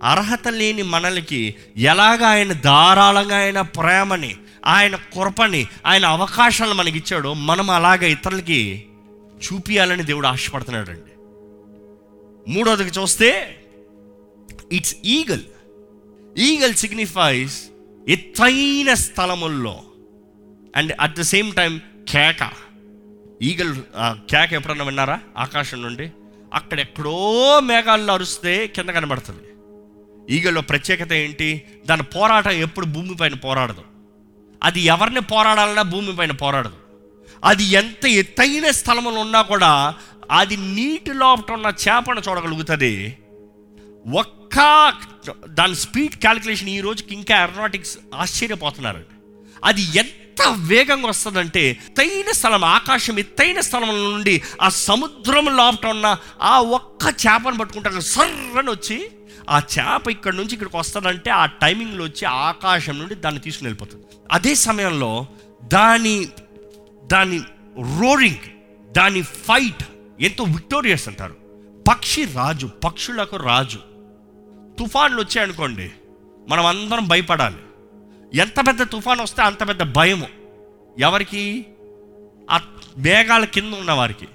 అర్హత 0.03 0.49
లేని 0.53 0.85
మనలకి 0.89 1.43
ఎలాగ 1.87 2.21
ఆయన 2.27 2.53
ధారాళంగా 2.63 3.37
ఆయన 3.37 3.61
ప్రేమని 3.77 4.33
ఆయన 4.67 4.97
కృపని 5.13 5.63
ఆయన 5.87 6.05
అవకాశాలను 6.07 6.75
మనకి 6.75 6.99
ఇచ్చాడో 6.99 7.35
మనం 7.45 7.69
అలాగ 7.71 8.03
ఇతరులకి 8.07 8.61
చూపించాలని 9.45 10.03
దేవుడు 10.03 10.27
ఆశపడుతున్నాడు 10.27 10.91
అండి 10.91 11.13
మూడోదికి 12.47 13.01
చూస్తే 13.01 13.31
ఇట్స్ 14.73 14.97
ఈగల్ 15.09 15.45
ఈగల్ 16.39 16.75
సిగ్నిఫైస్ 16.75 17.63
ఎత్తైన 18.09 18.95
స్థలముల్లో 18.95 19.83
and 20.77 20.93
at 21.01 21.17
the 21.17 21.21
same 21.21 21.53
time 21.55 21.81
కేక. 22.09 22.51
ఈగల్ 23.43 23.75
కేక 24.31 24.53
ఎప్పుడన్నా 24.53 24.85
విన్నారా? 24.85 25.21
ఆకాశం 25.37 25.83
నుండి. 25.83 26.11
అక్కడెక్కడో 26.55 27.61
మేఘాల్లో 27.61 28.15
అరుస్తే 28.15 28.67
కింద 28.67 28.89
కనబడుతుంది. 28.89 29.49
ఈగల్లో 30.35 30.61
ప్రత్యేకత 30.61 31.13
ఏంటి? 31.13 31.63
దాని 31.87 32.03
పోరాటం 32.03 32.51
ఎప్పుడు 32.51 32.87
భూమిపైన 32.87 33.35
పోరాడదు. 33.35 33.85
అది 34.63 34.81
ఎవరిని 34.81 35.21
పోరాడాలన్నా 35.21 35.83
భూమిపైన 35.83 36.33
పోరాడదు. 36.33 36.77
అది 37.45 37.65
ఎంత 37.65 38.07
ఎత్తైన 38.07 38.71
స్థలంలో 38.71 39.21
ఉన్నా 39.21 39.43
కూడా 39.43 39.95
అది 40.31 40.57
నీటి 40.57 41.13
లోపట 41.13 41.53
ఉన్న 41.53 41.67
చేపను 41.67 42.23
చూడగలుగుతుంది. 42.29 43.19
ఒక్క 44.19 44.42
దాని 45.49 45.77
స్పీడ్ 45.77 46.15
క్యాలిక్యులేషన్ 46.15 46.69
ఈ 46.69 46.81
రోజుకి 46.81 47.15
ఇంకా 47.15 47.43
ఏరోనాటిక్స్ 47.43 47.99
ఆశ్చర్యపోతున్నారు. 48.15 49.05
అది 49.65 49.83
ఎంత 49.83 50.43
వేగంగా 50.57 51.09
వస్తుందంటే 51.09 51.69
ఎత్తైన 51.69 52.33
స్థలం 52.33 52.65
ఆకాశం 52.65 53.19
ఎత్తైన 53.19 53.61
స్థలం 53.61 53.89
నుండి 53.89 54.43
ఆ 54.63 54.69
సముద్రం 54.69 55.57
లోపట 55.57 55.87
ఉన్న 55.87 56.17
ఆ 56.43 56.61
ఒక్క 56.61 57.15
చేపను 57.27 57.59
పట్టుకుంటాను 57.59 58.01
సర్రని 58.01 58.71
వచ్చి 58.71 59.11
ఆ 59.51 59.59
చేప 59.59 60.11
ఇక్కడ 60.11 60.35
నుంచి 60.35 60.53
ఇక్కడికి 60.53 60.77
వస్తుందంటే 60.77 61.31
ఆ 61.31 61.47
టైమింగ్లో 61.47 62.05
వచ్చి 62.05 62.25
ఆకాశం 62.25 62.99
నుండి 62.99 63.15
దాన్ని 63.15 63.41
తీసుకుని 63.41 63.69
వెళ్ళిపోతుంది. 63.69 64.05
అదే 64.33 64.55
సమయంలో 64.55 65.27
దాని 65.65 66.29
దాని 67.05 67.39
రోరింగ్ 68.01 68.45
దాని 68.93 69.23
ఫైట్ 69.23 69.85
ఎంతో 70.21 70.45
విక్టోరియస్ 70.45 71.09
అంటారు. 71.09 71.37
పక్షి 71.89 72.25
రాజు 72.25 72.67
పక్షులకు 72.67 73.37
రాజు. 73.37 73.92
తుఫాన్లు 74.83 75.21
వచ్చాయనుకోండి 75.21 75.91
మనం 76.49 76.67
అందరం 76.67 77.09
భయపడాలి. 77.09 77.57
ఎంత 78.35 78.67
పెద్ద 78.67 78.83
తుఫాన్ 78.83 79.21
వస్తే 79.21 79.43
అంత 79.43 79.69
పెద్ద 79.69 79.83
భయము. 79.83 80.27
ఎవరికి? 80.99 81.67
ఆ 82.51 82.61
మేఘాల 82.99 83.45
కింద 83.45 83.75
ఉన్న 83.75 83.93
వారికి. 83.93 84.29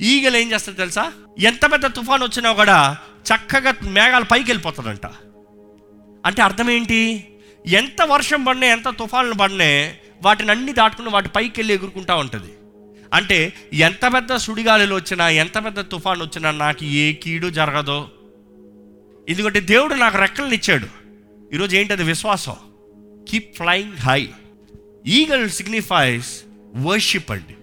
ఈగలు 0.00 0.36
ఏం 0.36 0.52
చేస్తుంది 0.52 0.78
తెలుసా? 0.78 1.12
ఎంత 1.38 1.72
పెద్ద 1.72 1.86
తుఫాన్ 1.86 2.22
వచ్చినా 2.22 2.52
కూడా 2.52 2.96
చక్కగా 3.28 3.74
మేఘాల 3.82 4.22
పైకి 4.22 4.50
వెళ్ళిపోతుందంట 4.50 5.06
అంటే 6.26 6.42
అర్థం 6.42 6.70
ఏంటి? 6.70 7.26
ఎంత 7.66 8.02
వర్షం 8.02 8.44
పడినా 8.44 8.66
ఎంత 8.66 8.88
తుఫాన్లు 8.88 9.34
పడినా 9.34 9.92
వాటిని 10.22 10.50
అన్ని 10.50 10.72
దాటుకుని 10.72 11.08
వాటి 11.08 11.28
పైకి 11.28 11.60
వెళ్ళి 11.60 11.74
ఎగురుకుంటా 11.74 12.16
ఉంటుంది. 12.16 12.52
అంటే 13.14 13.52
ఎంత 13.72 14.14
పెద్ద 14.14 14.36
సుడిగాలిలో 14.36 14.96
వచ్చినా 14.96 15.28
ఎంత 15.28 15.64
పెద్ద 15.64 15.80
తుఫాన్ 15.80 16.20
వచ్చినా 16.20 16.50
నాకు 16.50 16.84
ఏ 16.84 17.12
కీడు 17.12 17.48
జరగదో. 17.48 18.08
ఎందుకంటే 19.28 19.60
దేవుడు 19.60 19.94
నాకు 19.94 20.18
రెక్కలను 20.18 20.54
ఇచ్చాడు. 20.54 20.86
ఈరోజు 21.54 21.76
ఏంటది 21.76 22.02
విశ్వాసం? 22.02 22.56
Keep 23.28 23.56
flying 23.56 23.92
high 23.92 24.28
eagle 25.06 25.50
signifies 25.50 26.42
worship 26.76 27.30
అండి. 27.30 27.56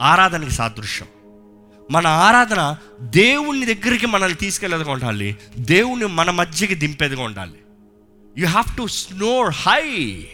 ఆరాధనకి 0.00 0.50
సాదృశ్యం. 0.50 1.08
మన 1.90 2.06
ఆరాధన 2.06 2.76
దేవుని 3.00 3.74
దగ్గరికి 3.74 4.06
మనల్ని 4.06 4.36
తీసుకెళ్ళేదిగా 4.36 4.92
ఉండాలి. 4.92 5.36
దేవుని 5.58 6.06
మన 6.06 6.30
మధ్యకి 6.30 6.74
దింపేదిగా 6.74 7.22
ఉండాలి. 7.22 7.58
You 8.38 8.46
have 8.46 8.76
to 8.76 8.86
soar 8.86 9.54
high 9.54 10.26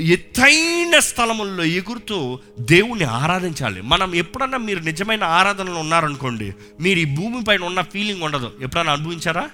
ఎత్తైన 0.00 0.98
స్థలముల్లో 0.98 1.64
ఎగురుతూ 1.64 2.38
దేవుణ్ణి 2.60 3.04
ఆరాధించాలి. 3.04 3.80
మనం 3.80 4.14
ఎప్పుడన్నా 4.14 4.58
మీరు 4.58 4.78
నిజమైన 4.78 5.24
ఆరాధనలో 5.24 5.80
ఉన్నారనుకోండి 5.80 6.54
మీరు 6.80 6.98
ఈ 6.98 7.04
భూమి 7.04 7.44
పైన 7.44 7.64
ఉన్న 7.64 7.80
ఫీలింగ్ 7.80 8.22
ఉండదు. 8.22 8.52
ఎప్పుడన్నా 8.60 8.92
అనుభవించారా? 8.92 9.50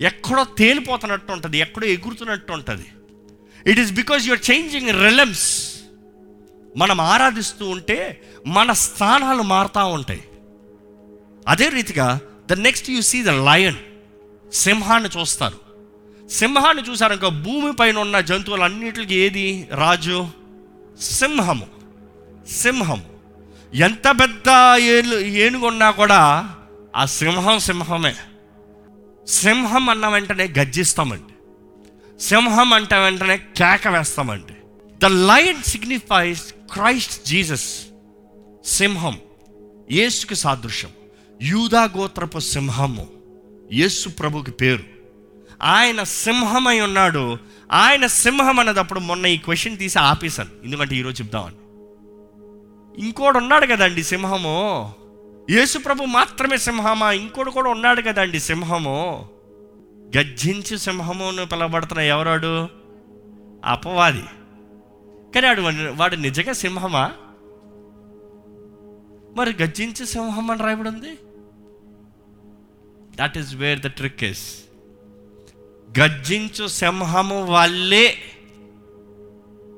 ఎక్కడో 0.00 0.44
తేలిపోతున్నట్టు 0.44 1.32
ఉంటుంది 1.32 1.58
ఎక్కడో 1.58 1.86
ఎగురుతున్నట్టు 1.86 2.52
ఉంటుంది. 2.52 2.86
It 3.70 3.80
is 3.80 3.92
because 3.92 4.26
your 4.26 4.50
changing 4.50 4.88
realms 4.88 5.74
మనం 6.76 7.00
ఆరాధిస్తూ 7.00 7.68
ఉంటే 7.68 8.22
మన 8.46 8.72
స్థానాలు 8.72 9.42
మారుతూ 9.42 9.86
ఉంటాయి. 9.86 10.24
అదే 11.48 11.68
రీతిగా 11.68 12.20
the 12.50 12.52
next 12.52 12.90
you 12.90 13.02
see 13.02 13.22
the 13.22 13.28
lion 13.28 13.76
సింహాన్ని 14.52 15.20
చూస్తారు. 15.20 15.69
సింహాన్ని 16.30 16.82
చూసారనుకో 16.82 17.30
భూమి 17.30 17.72
పైన 17.72 17.98
ఉన్న 17.98 18.20
జంతువులన్నిటికి 18.20 19.14
ఏది? 19.14 19.68
రాజు 19.72 20.28
సింహము. 21.00 21.66
సింహము. 22.50 23.04
ఎంత 23.74 24.08
పెద్ద 24.08 24.44
ఏను 24.80 25.14
ఏనుగున్నా 25.14 25.90
కూడా 25.90 26.50
ఆ 26.96 27.04
సింహం 27.04 27.58
సింహమే. 27.58 28.14
సింహం 29.28 29.88
అన్న 29.88 30.08
వెంటనే 30.08 30.54
గర్జిస్తామండి. 30.58 31.32
సింహం 32.22 32.72
అంట 32.72 32.94
వెంటనే 32.94 33.36
కేక 33.36 33.88
వేస్తామండి. 33.88 34.52
The 35.02 35.04
lion 35.04 35.62
signifies 35.62 36.54
Christ 36.72 37.26
Jesus 37.26 37.82
సింహం. 38.64 39.18
యేసుకి 39.92 40.34
సాదృశ్యం. 40.34 40.90
యూదా 41.42 41.84
గోత్రపు 41.84 42.38
సింహము. 42.38 43.08
యేసు 43.72 44.08
ప్రభుకి 44.08 44.50
పేరు. 44.50 44.99
ఆయన 45.62 46.02
సింహమై 46.02 46.80
ఉన్నాడు. 46.80 47.38
ఆయన 47.72 48.06
సింహం 48.06 48.58
అన్నదప్పుడు 48.58 49.00
మొన్న 49.00 49.26
ఈ 49.26 49.36
క్వశ్చన్ 49.36 49.78
తీసి 49.78 49.98
ఆపేశాను. 49.98 50.50
ఎందుకంటే 50.64 50.96
ఈరోజు 50.96 51.22
చెప్దామని. 51.22 51.54
ఇంకోడు 53.06 53.38
ఉన్నాడు 53.38 53.66
కదండి 53.66 54.02
సింహము. 54.02 54.92
యేసుప్రభు 55.50 56.04
మాత్రమే 56.04 56.56
సింహమా? 56.56 57.12
ఇంకోడు 57.12 57.50
కూడా 57.50 57.70
ఉన్నాడు 57.70 58.02
కదండి 58.02 58.40
సింహము. 58.40 59.28
గర్జించి 60.16 60.78
సింహము 60.78 61.28
అని 61.28 61.46
పిలవబడుతున్న 61.46 62.00
ఎవరాడు? 62.00 62.68
అపవాది. 63.64 64.22
కానీ 65.34 65.60
వాడు 65.60 65.92
వాడు 65.92 66.16
నిజంగా 66.16 66.52
సింహమా? 66.52 67.12
మరి 69.36 69.62
గర్జించి 69.62 70.06
సింహం 70.06 70.50
అని 70.50 70.62
రాయబడి 70.62 70.88
ఉంది? 70.88 71.18
That 73.16 73.38
is 73.38 73.54
where 73.54 73.80
the 73.80 73.86
trick 73.86 74.24
is 74.24 74.69
గర్జించు 75.98 76.66
సింహము 76.66 77.46
వల్లే 77.46 78.18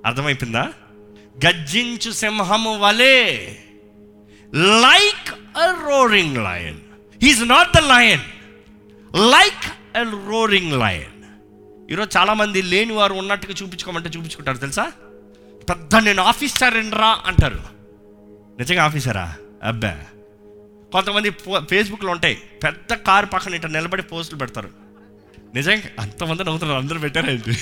అర్థమైపోయిందా? 0.07 0.73
గర్జించు 1.47 2.11
సింహము 2.11 2.79
వలే. 2.79 3.47
Like 4.55 5.59
a 5.59 5.89
roaring 5.89 6.37
lion 6.37 6.81
he's 7.23 7.43
not 7.43 7.77
the 7.77 7.79
lion 7.79 8.21
like 9.17 9.97
a 9.97 10.27
roaring 10.27 10.81
lion 10.81 11.23
ఈరోజు 11.91 12.19
చాలామంది 12.19 12.63
లేని 12.63 12.93
వారు 12.93 13.15
ఉన్నట్టుగా 13.15 13.55
చూపించుకోమంటే 13.63 14.09
చూపించుకుంటారు 14.09 14.57
తెలుసా? 14.57 14.93
పెద్ద 15.71 15.97
నేను 15.97 16.23
ఆఫీసర్ 16.23 16.95
రా 16.95 17.23
అంటారు. 17.27 17.61
నిజంగా 18.59 18.85
ఆఫీసరా? 18.85 19.37
అబ్బా. 19.63 19.99
కొంతమంది 20.93 21.31
ఫేస్బుక్లో 21.71 22.13
ఉంటాయి. 22.13 22.35
పెద్ద 22.35 22.93
కారు 22.93 23.27
పక్కన 23.27 23.55
ఇట్లా 23.55 23.71
నిలబడి 23.71 24.03
పోస్టులు 24.03 24.39
పెడతారు. 24.39 24.92
నిజంగా 25.55 25.83
అంతమంది 26.01 26.45
నవ్వుతున్నారు 26.45 26.81
అందరూ 26.81 26.99
పెట్టారండి 26.99 27.55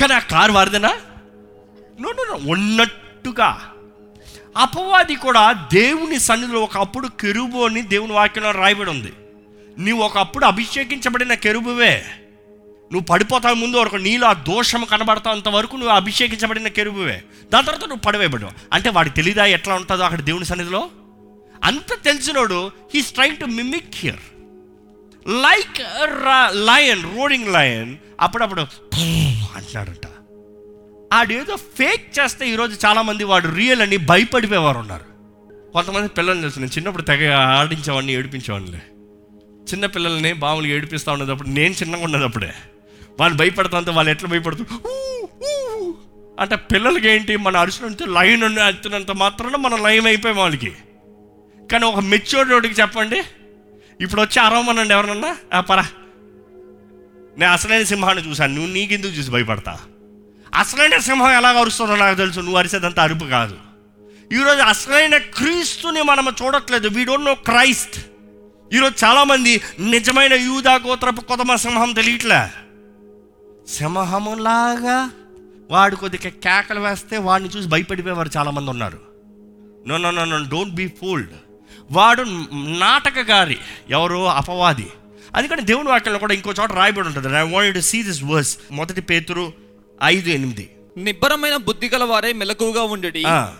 కానీ 0.00 0.12
ఆ 0.12 0.18
కారు 0.18 0.52
వారిదేనా? 0.52 0.96
నో 2.00 2.12
నో 2.12 2.50
ఉన్నట్టుగా. 2.52 3.72
అపవాది 4.56 5.14
కూడా 5.14 5.52
దేవుని 5.52 6.20
సన్నిధిలో 6.20 6.60
ఒకప్పుడు 6.60 7.08
కెరుబు 7.08 7.58
అని 7.58 7.82
దేవుని 7.82 8.12
వాక్యంలో 8.12 8.50
రాయబడి 8.50 8.90
ఉంది. 8.90 9.12
నీవు 9.78 10.02
ఒకప్పుడు 10.02 10.44
అభిషేకించబడిన 10.44 11.34
కెరుబువే. 11.34 12.04
నువ్వు 12.92 13.00
పడిపోతావు 13.00 13.54
ముందు 13.54 13.76
ఒక 13.76 13.96
నీలో 13.96 14.26
ఆ 14.26 14.32
దోషం 14.32 14.84
కనబడతాంత 14.84 15.48
వరకు 15.48 15.76
నువ్వు 15.76 15.94
అభిషేకించబడిన 15.94 16.68
కెరుబువే. 16.68 17.22
దాని 17.52 17.66
తర్వాత 17.66 17.88
నువ్వు 17.88 18.00
పడవేయబడు 18.00 18.48
అంటే 18.72 18.90
వాడికి 18.90 19.16
తెలీదా 19.16 19.44
ఎట్లా 19.44 19.74
ఉంటుందో 19.74 20.04
అక్కడ 20.04 20.20
దేవుని 20.20 20.44
సన్నిధిలో? 20.44 20.90
అంత 21.64 22.04
తెలిసినోడు 22.04 22.70
he's 22.94 23.12
trying 23.12 23.36
to 23.36 23.44
mimic 23.44 23.94
here 23.94 24.20
like 25.28 25.78
lion 26.66 27.02
roaring 27.16 27.48
lion 27.52 27.96
అప్పుడప్పుడు 28.20 28.60
అంటున్నాడంట 29.56 30.06
ఆడేదో 31.12 31.56
ఫేక్ 31.56 32.18
చేస్తే 32.18 32.48
ఈరోజు 32.48 32.86
చాలామంది 32.86 33.24
వాడు 33.24 33.48
రియల్ 33.54 33.82
అని 33.82 33.96
భయపడిపోయేవారు 33.96 34.78
ఉన్నారు. 34.78 35.04
కొంతమంది 35.72 36.08
పిల్లల్ని 36.08 36.42
తెలుసు 36.42 36.58
నేను 36.60 36.70
చిన్నప్పుడు 36.70 37.02
తెగ 37.02 37.32
ఆడించేవాడిని 37.32 38.12
ఏడిపించేవాడిని 38.12 38.80
చిన్న 39.72 39.86
పిల్లల్ని 39.86 40.32
బాములు 40.32 40.66
ఏడిపిస్తూ 40.66 41.12
ఉండేటప్పుడు 41.12 41.48
నేను 41.48 41.74
చిన్నగా 41.74 42.04
ఉన్నదప్పుడే. 42.04 42.52
వాళ్ళు 43.20 43.36
భయపడతాంతో 43.38 43.92
వాళ్ళు 43.92 44.10
ఎట్లా 44.10 44.28
భయపడుతూ 44.28 44.64
అంటే. 46.40 46.56
పిల్లలకి 46.56 47.08
ఏంటి 47.08 47.36
మన 47.36 47.56
అరుచునంత 47.56 48.02
లైన్ 48.02 48.58
అత్తున్నంత 48.58 49.10
మాత్రాన 49.10 49.56
మనం 49.56 49.82
లైన్ 49.82 50.06
అయిపోయాం 50.06 50.36
వాళ్ళకి. 50.36 50.72
కానీ 51.72 51.84
ఒక 51.84 51.98
మెచ్యూర్డ్ 51.98 52.52
రోడ్డుకి 52.52 52.74
చెప్పండి 52.80 53.22
ఇప్పుడు 54.00 54.20
వచ్చి 54.20 54.42
అరవమనండి 54.42 54.94
ఎవరన్నా 54.94 55.36
"ఆ, 55.54 55.60
పరా. 55.60 55.86
నేను 57.38 57.52
అసలైన 57.52 57.82
సింహాన్ని 57.82 58.28
చూశాను. 58.28 58.54
నువ్వు 58.54 58.72
నీకెందుకు 58.72 59.12
చూసి 59.12 59.30
భయపడతా? 59.30 59.78
అసలైన 60.54 60.98
సింహం 60.98 61.30
ఎలాగ 61.30 61.58
అరుస్తుందో 61.58 61.96
నాకు 61.96 62.16
తెలుసు. 62.16 62.40
నువ్వు 62.40 62.56
అరిసేదంత 62.56 63.00
అరుపు 63.00 63.24
కాదు. 63.24 63.56
ఈరోజు 64.32 64.60
అసలైన 64.60 65.16
క్రీస్తుని 65.16 66.02
మనం 66.02 66.34
చూడట్లేదు. 66.42 66.88
వీ 66.88 67.04
డోంట్ 67.04 67.24
నో 67.24 67.34
క్రైస్ట్ 67.34 68.06
ఈరోజు 68.72 69.04
చాలామంది 69.04 69.60
నిజమైన 69.80 70.34
యూదా 70.34 70.74
గోత్రపు 70.74 71.20
కొదమ 71.20 71.54
సింహం 71.54 71.92
తెలియట్లే. 71.92 72.48
సింహములాగా 73.68 75.10
వాడు 75.70 75.96
కొద్దిగా 75.96 76.30
కేకలు 76.30 76.80
వేస్తే 76.80 77.18
వాడిని 77.18 77.50
చూసి 77.50 77.68
భయపడిపోయేవారు 77.68 78.30
చాలామంది 78.36 78.70
ఉన్నారు. 78.70 78.98
No 79.86 79.96
no 79.96 80.10
no 80.10 80.24
no 80.24 80.44
don't 80.44 80.74
be 80.74 80.88
fooled 80.88 81.30
వాడు 81.92 82.22
నాటకగారి 82.52 83.58
ఎవరు 83.90 84.28
అపవాది. 84.28 84.86
అందుకని 85.36 85.62
దేవుని 85.62 85.88
వాక్యంలో 85.88 86.18
కూడా 86.18 86.34
ఇంకో 86.34 86.54
చోట 86.60 86.72
రాయబడి 86.72 87.08
ఉంటుంది. 87.08 87.28
I 87.28 87.50
want 87.50 87.74
to 87.74 87.80
see 87.80 88.02
this 88.02 88.24
verse 88.24 88.58
మొదటి 88.70 89.00
పేతురు 89.00 89.52
ఐదు 90.04 90.28
ఎనిమిది. 90.28 90.70
నిబ్బరమైన 90.96 91.56
బుద్ధి 91.56 91.88
గల 91.88 92.04
వారే 92.04 92.32
మెలకుగా 92.32 92.82
ఉండడి. 92.82 93.24
ఆ, 93.26 93.52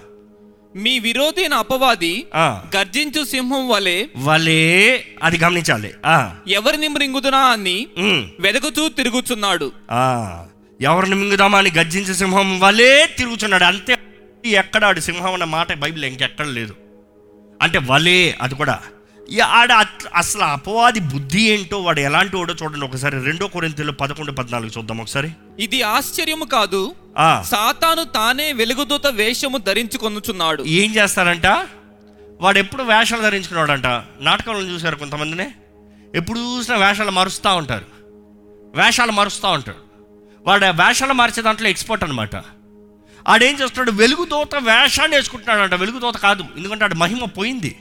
మీ 0.77 0.99
విరోధి 0.99 1.41
అయిన 1.41 1.55
అపవాది 1.55 2.27
ఆ. 2.35 2.63
గర్జించు 2.77 3.25
సింహం 3.25 3.69
వలె 3.69 4.07
వలే 4.17 5.05
అది 5.23 5.39
గమనించాలి. 5.39 5.95
ఆ, 6.07 6.35
ఎవరిని 6.49 6.89
మృంగుదునా 6.89 7.39
అని 7.39 7.87
వెదకుతూ 8.41 8.89
తిరుగుచున్నాడు. 8.89 9.73
ఆ. 9.91 10.45
ఎవరిని 10.81 11.15
మింగుదామా 11.15 11.59
అని 11.59 11.71
గర్జించే 11.79 12.15
సింహం 12.15 12.61
వలే 12.61 13.09
తిరుగుతున్నాడు 13.19 13.65
అంతే. 13.65 13.97
ఎక్కడ 14.47 14.85
ఆడు 14.85 15.01
సింహం 15.01 15.33
అన్న 15.33 15.45
మాట 15.45 15.73
బైబిల్ 15.73 16.05
ఇంకెక్కడ 16.05 16.47
లేదు. 16.47 16.77
అంటే 17.63 17.79
వలే 17.79 18.39
అది 18.41 18.55
కూడా. 18.55 18.81
ఆడ 19.45 19.73
అసలు 20.15 20.43
అపవాది 20.43 21.01
బుద్ధి 21.01 21.43
ఏంటో 21.43 21.79
వాడు 21.83 22.01
ఎలాంటి 22.01 22.37
వాడో 22.37 22.55
చూడండి 22.63 22.85
ఒకసారి. 22.85 23.25
రెండో 23.25 23.47
కొరింతలు 23.49 23.93
పదకొండు 23.93 24.33
పద్నాలుగు 24.33 24.71
చూద్దాం 24.79 24.99
ఒకసారి. 24.99 25.31
ఇది 25.59 25.83
ఆశ్చర్యము 25.83 26.45
కాదు. 26.45 26.95
సాతాను 27.43 28.05
తానే 28.05 28.53
వెలుగుదూత 28.53 29.07
వేషము 29.07 29.59
ధరించుకొనుచున్నాడు. 29.59 30.63
ఏం 30.63 30.95
చేస్తారంట? 30.95 31.47
వాడు 32.41 32.59
ఎప్పుడు 32.59 32.83
వేషాలు 32.83 33.23
ధరించుకున్నాడంట? 33.23 33.87
నాటకాలను 34.21 34.73
చూశారు 34.73 34.97
కొంతమందినే? 34.97 35.53
ఎప్పుడు 36.15 36.39
చూసినా 36.39 36.77
వేషాలు 36.89 37.11
మారుస్తూ 37.11 37.55
ఉంటారు. 37.57 37.87
వేషాలు 38.75 39.13
మారుస్తూ 39.13 39.49
ఉంటాడు 39.49 39.79
వాడు 40.47 40.65
ఆ 40.65 40.71
వేషాలు 40.71 41.13
మార్చే 41.13 41.43
దాంట్లో 41.43 41.69
ఎక్స్పర్ట్ 41.69 42.05
అనమాట 42.05 42.37
ఆడేం 43.29 43.53
చేస్తున్నాడు? 43.53 43.91
వెలుగుదోత 43.91 44.55
వేషాన్ని 44.55 45.17
వేసుకుంటున్నాడంట. 45.17 45.75
వెలుగుదోత 45.75 46.17
కాదు. 46.17 46.45
ఎందుకంటే 46.57 46.85
ఆడు 46.85 46.95
మహిమ 46.95 47.25
పోయింది. 47.25 47.77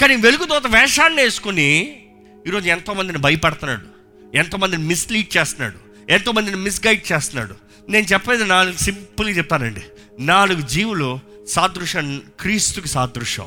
కానీ 0.00 0.16
వెలుగుదోత 0.16 0.66
వేషాన్ని 0.66 1.22
వేసుకుని 1.22 2.02
ఈరోజు 2.46 2.68
ఎంతోమందిని 2.68 3.18
భయపడుతున్నాడు. 3.18 3.92
ఎంతోమందిని 4.36 4.82
మిస్లీడ్ 4.82 5.36
చేస్తున్నాడు. 5.36 5.78
ఎంతోమందిని 6.12 6.56
మిస్గైడ్ 6.56 7.12
చేస్తున్నాడు. 7.12 7.54
నేను 7.88 8.06
చెప్పేది 8.06 8.44
నాలుగు 8.44 8.76
సింపుల్గా 8.76 9.36
చెప్తానండి. 9.36 9.80
నాలుగు 10.20 10.60
జీవులు 10.60 11.20
సాదృశ్యం 11.48 12.22
క్రీస్తుకి 12.40 12.88
సాదృశ్యం. 12.88 13.46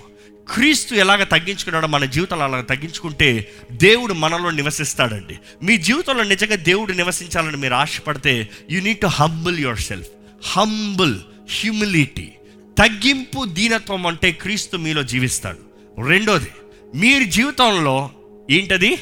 క్రీస్తు 0.53 0.95
ఎలాగ 0.95 1.23
తగ్గించుకున్నాడో 1.23 1.87
మన 1.87 2.05
జీవితంలో 2.05 2.43
అలాగ 2.43 2.61
తగ్గించుకుంటే 2.61 3.51
దేవుడు 3.71 4.13
మనలో 4.13 4.49
నివసిస్తాడండి. 4.49 5.39
మీ 5.63 5.77
జీవితంలో 5.77 6.23
నిజంగా 6.23 6.55
దేవుడు 6.55 6.93
నివసించాలని 6.93 7.57
మీరు 7.57 7.73
ఆశపడితే 7.73 8.49
you 8.71 8.81
need 8.81 8.99
to 8.99 9.07
humble 9.07 9.59
yourself 9.79 10.07
humble 10.43 11.19
humility 11.49 12.31
తగ్గింపు 12.77 13.45
దీనత్వం 13.45 14.07
అంటే 14.07 14.31
క్రీస్తు 14.31 14.77
మీలో 14.77 15.03
జీవిస్తాడు. 15.03 15.59
రెండోది 16.07 16.51
మీరు 16.95 17.23
జీవితంలో 17.23 18.11
ఏంటది? 18.51 18.99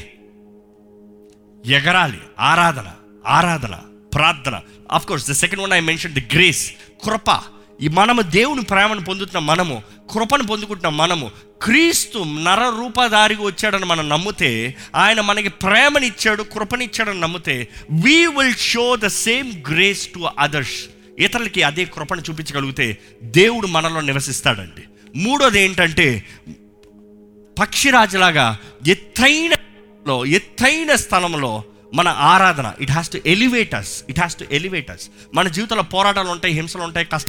ఎగరాలి 1.66 2.18
ఆరాధన 2.40 2.92
ఆరాధన 3.26 3.78
ప్రార్థన. 4.14 4.60
Of 4.92 5.06
course 5.06 5.30
the 5.30 5.32
second 5.32 5.62
one 5.62 5.72
I 5.72 5.80
mention 5.80 6.12
the 6.12 6.28
grace 6.34 6.72
కృప. 7.04 7.40
ఈ 7.82 7.88
మనము 7.88 8.22
దేవుని 8.22 8.62
ప్రేమను 8.62 9.00
పొందుతున్న 9.00 9.38
మనము 9.38 9.82
కృపను 10.10 10.46
పొందుకుంటున్న 10.46 10.88
మనము 10.88 11.30
క్రీస్తు 11.62 12.18
నర 12.18 12.60
రూపధారిగా 12.78 13.42
వచ్చాడని 13.42 13.84
మనం 13.84 14.08
నమ్మితే 14.08 14.76
ఆయన 14.94 15.20
మనకి 15.20 15.48
ప్రేమనిచ్చాడు 15.48 16.42
కృపనిచ్చాడని 16.42 17.20
నమ్మితే 17.20 17.68
we 17.90 18.26
will 18.26 18.54
show 18.54 18.96
the 18.96 19.06
same 19.06 19.52
grace 19.70 20.08
to 20.08 20.28
others 20.38 20.84
ఇతరులకి 21.18 21.62
అదే 21.62 21.84
కృపను 21.84 22.22
చూపించగలిగితే 22.30 22.98
దేవుడు 23.22 23.66
మనలో 23.66 24.00
నివసిస్తాడండి. 24.00 24.84
మూడోది 25.18 25.60
ఏంటంటే 25.60 26.24
పక్షిరాజులాగా 27.58 28.58
ఎత్తైన 28.88 29.52
లో 30.06 30.26
ఎత్తైన 30.26 30.94
స్థలంలో 30.94 31.64
మన 31.94 32.08
ఆరాధన. 32.08 32.72
It 32.80 32.90
has 32.90 33.10
to 33.10 33.20
elevators 33.26 34.04
it 34.08 34.18
has 34.18 34.36
to 34.36 34.44
elevators 34.52 35.10
మన 35.34 35.48
జీవితంలో 35.48 35.82
పోరాటాలు 35.82 36.28
ఉంటాయి 36.28 36.54
హింసలు 36.54 36.82
ఉంటాయి 36.82 37.06
కష్ట 37.06 37.28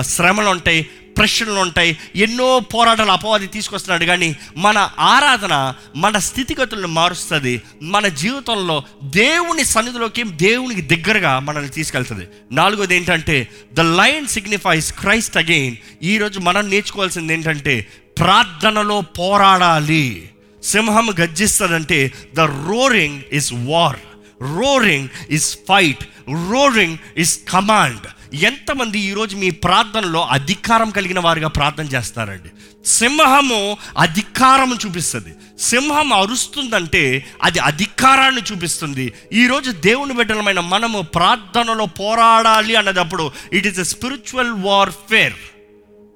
శ్రమలు 0.00 0.48
ఉంటాయి 0.48 0.82
ప్రశ్నలు 1.18 1.60
ఉంటాయి 1.60 1.98
ఎన్నో 2.16 2.60
పోరాటాలు 2.60 3.10
అపవాది 3.10 3.46
తీసుకొస్తున్నాడు. 3.46 4.04
కానీ 4.04 4.36
మన 4.56 4.90
ఆరాధన 4.98 5.74
మన 5.96 6.18
స్థితిగతులను 6.18 6.88
మారుస్తుంది. 6.88 7.62
మన 7.82 8.08
జీవితంలో 8.08 8.84
దేవుని 9.02 9.64
సన్నిధిలోకి 9.64 10.22
దేవునికి 10.22 10.80
దగ్గరగా 10.80 11.38
మనల్ని 11.38 11.70
తీసుకెళ్తుంది. 11.70 12.28
నాలుగోది 12.52 12.96
ఏంటంటే 12.96 13.48
the 13.72 13.80
lion 13.80 14.26
signifies 14.26 14.92
Christ 14.92 15.36
again 15.36 15.76
ఈరోజు 16.02 16.40
మనం 16.40 16.70
నేర్చుకోవాల్సింది 16.70 17.32
ఏంటంటే 17.32 17.86
ప్రార్థనలో 18.18 19.00
పోరాడాలి. 19.00 20.30
సింహం 20.64 21.14
గర్జిస్తుందంటే 21.20 22.12
the 22.34 22.40
roaring 22.40 23.22
is 23.32 23.52
war 23.52 23.96
roaring 24.42 25.08
is 25.30 25.58
fight 25.68 26.04
roaring 26.50 26.98
is 27.16 27.40
command 27.48 28.23
ఎంతమంది 28.34 28.98
ఈరోజు 28.98 29.36
మీ 29.36 29.50
ప్రార్థనలో 29.50 30.24
అధికారం 30.24 30.90
కలిగిన 30.90 31.20
వారిగా 31.20 31.48
ప్రార్థన 31.48 31.84
చేస్తారండి? 31.84 32.48
సింహము 32.88 33.76
అధికారం 33.98 34.78
చూపిస్తుంది. 34.86 35.34
సింహం 35.60 36.12
అరుస్తుందంటే 36.12 37.26
అది 37.42 37.58
అధికారాన్ని 37.58 38.42
చూపిస్తుంది. 38.52 39.12
ఈరోజు 39.32 39.70
దేవుని 39.70 40.14
బిడ్డలమైన 40.14 40.60
మనము 40.60 41.02
ప్రార్థనలో 41.02 41.86
పోరాడాలి 41.86 42.76
అన్నదప్పుడు 42.76 43.32
it 43.52 43.66
is 43.66 43.80
a 43.80 43.82
spiritual 43.82 44.52
warfare 44.52 45.32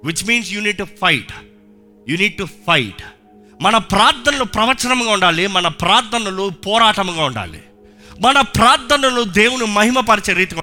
which 0.03 0.27
means 0.27 0.51
you need 0.51 0.77
to 0.77 0.83
fight 0.83 1.33
you need 2.09 2.37
to 2.37 2.47
fight 2.67 3.03
మన 3.61 3.77
ప్రార్థనలు 3.77 4.43
ప్రవచనంగా 4.43 5.11
ఉండాలి 5.11 5.47
మన 5.47 5.67
ప్రార్థనలు 5.67 6.49
పోరాటంగా 6.49 7.23
ఉండాలి. 7.23 7.63
మన 8.21 8.41
ప్రార్థనలు 8.41 9.23
దేవుని 9.23 9.65
మహిమపరిచే 9.65 10.33
రీతిగా 10.33 10.61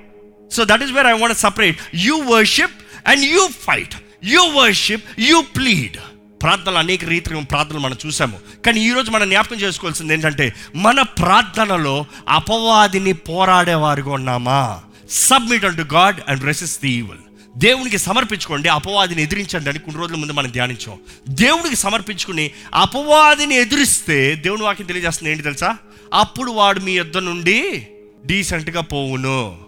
so 0.57 0.65
that 0.65 0.83
is 0.83 0.93
where 0.93 1.07
I 1.07 1.13
want 1.13 1.39
separate 1.39 1.79
you 1.95 2.17
worship 2.17 3.09
and 3.09 3.25
you 3.25 3.49
fight 3.49 3.95
you 4.25 4.43
worship 4.43 5.05
you 5.19 5.43
plead 5.57 5.97
ప్రార్థనలు 6.43 6.79
అనేక 6.79 7.05
రీతిలో 7.05 7.41
ప్రార్థనలు 7.41 7.81
మనం 7.81 7.97
చూసాము. 8.07 8.39
కానీ 8.67 8.81
ఈరోజు 8.81 9.11
మనం 9.11 9.29
జ్ఞాపకం 9.29 9.57
చేసుకోవాల్సింది 9.57 10.13
ఏంటంటే 10.13 10.53
మన 10.75 11.03
ప్రార్థనలో 11.03 12.07
అపవాదిని 12.29 13.13
పోరాడేవారుగా 13.13 14.11
ఉన్నామా? 14.11 14.81
Submit 15.11 15.63
to 15.63 15.95
God 15.95 16.21
and 16.29 16.45
resist 16.45 16.81
the 16.83 16.91
evil 16.91 17.19
దేవునికి 17.57 17.99
సమర్పించుకోండి 17.99 18.69
అపవాదిని 18.69 19.23
ఎదిరించండి 19.23 19.71
అని 19.71 19.79
కొన్ని 19.79 20.01
రోజుల 20.01 20.17
ముందు 20.17 20.33
మనం 20.33 20.51
ధ్యానించాం. 20.51 20.99
దేవునికి 21.29 21.77
సమర్పించుకుని 21.77 22.51
అపవాదిని 22.75 23.55
ఎదిరిస్తే 23.55 24.35
దేవుని 24.35 24.63
వాక్యం 24.63 24.87
తెలియజేస్తుంది 24.87 25.33
ఏంటి 25.33 25.43
తెలుసా? 25.43 25.77
అప్పుడు 26.15 26.51
వాడు 26.51 26.81
మీ 26.81 26.93
యొద్ద 26.93 27.19
నుండి 27.19 27.87
డీసెంట్గా 28.27 28.81
పోవును. 28.81 29.66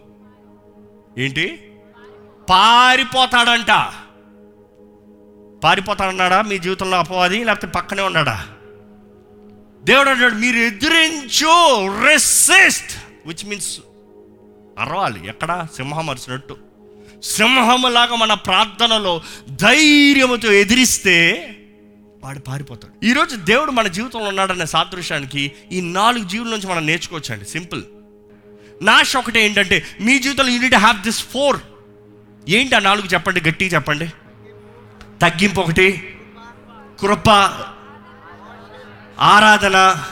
ఏంటి? 1.18 1.72
పారిపోతాడంట. 2.50 3.92
పారిపోతాడన్నాడా? 5.64 6.42
మీ 6.42 6.58
జీవితంలో 6.58 6.98
అపవాది? 6.98 7.44
లేకపోతే 7.44 7.66
పక్కనే 7.66 8.02
ఉన్నాడా? 8.02 8.46
దేవుడు 9.84 10.10
అంటాడు 10.10 10.34
మీరు 10.34 10.56
ఎదిరించు 10.56 11.86
రెసిస్ట్ 12.06 12.92
విచ్ 13.26 13.46
మీన్స్ 13.46 13.80
అరవాలి. 14.78 15.28
ఎక్కడ? 15.28 15.66
సింహం 15.76 16.10
అరిచినట్టు. 16.10 16.56
సింహములాగా 17.22 18.16
మన 18.16 18.34
ప్రార్థనలో 18.34 19.22
ధైర్యముతో 19.50 20.52
ఎదిరిస్తే 20.52 21.44
వాడు 22.24 22.38
పారిపోతాడు. 22.38 23.04
ఈరోజు 23.04 23.36
దేవుడు 23.36 23.70
మన 23.70 23.86
జీవితంలో 23.86 24.26
ఉన్నాడనే 24.26 24.66
సాదృశ్యానికి 24.66 25.52
ఈ 25.72 25.80
నాలుగు 25.80 26.24
జీవుల 26.24 26.48
నుంచి 26.48 26.66
మనం 26.66 26.86
నేర్చుకోవచ్చండి. 26.86 27.44
సింపుల్. 27.44 27.82
నాష్ 28.82 29.16
ఒకటే 29.16 29.46
ఏంటంటే 29.46 29.86
మీ 30.00 30.18
జీవితంలో 30.18 30.50
యూనిట్ 30.50 30.74
హ్యావ్ 30.74 31.02
దిస్ 31.02 31.22
ఫోర్ 31.22 31.60
ఏంటి 32.48 32.74
ఆ 32.74 32.78
నాలుగు 32.78 33.06
చెప్పండి 33.06 33.40
గట్టిగా 33.40 33.74
చెప్పండి? 33.74 34.06
తగ్గింపు 35.22 35.60
ఒకటి 35.60 36.18
కృప 37.00 37.30
ఆరాధన 39.20 40.04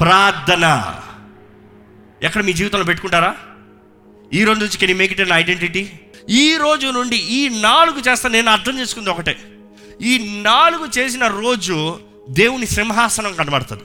ప్రార్థన. 0.00 0.94
ఎక్కడ 2.22 2.42
మీ 2.42 2.52
జీవితంలో 2.52 2.84
పెట్టుకుంటారా? 2.84 3.36
ఈ 4.32 4.44
రోజు 4.44 4.58
నుంచి 4.58 4.78
can 4.78 4.98
make 4.98 5.12
it 5.12 5.20
an 5.20 5.32
identity 5.32 5.92
ఈ 6.28 6.56
రోజు 6.56 6.86
నుండి 6.86 7.16
ఈ 7.16 7.60
నాలుగు 7.60 7.98
చేస్తా 8.00 8.28
నేను 8.28 8.50
అర్థం 8.50 8.78
చేసుకుంది 8.78 9.10
ఒకటే. 9.10 9.38
ఈ 10.02 10.42
నాలుగు 10.42 10.88
చేసిన 10.98 11.26
రోజు 11.26 12.00
దేవుని 12.30 12.66
సింహాసనం 12.66 13.34
కనబడుతుంది. 13.34 13.82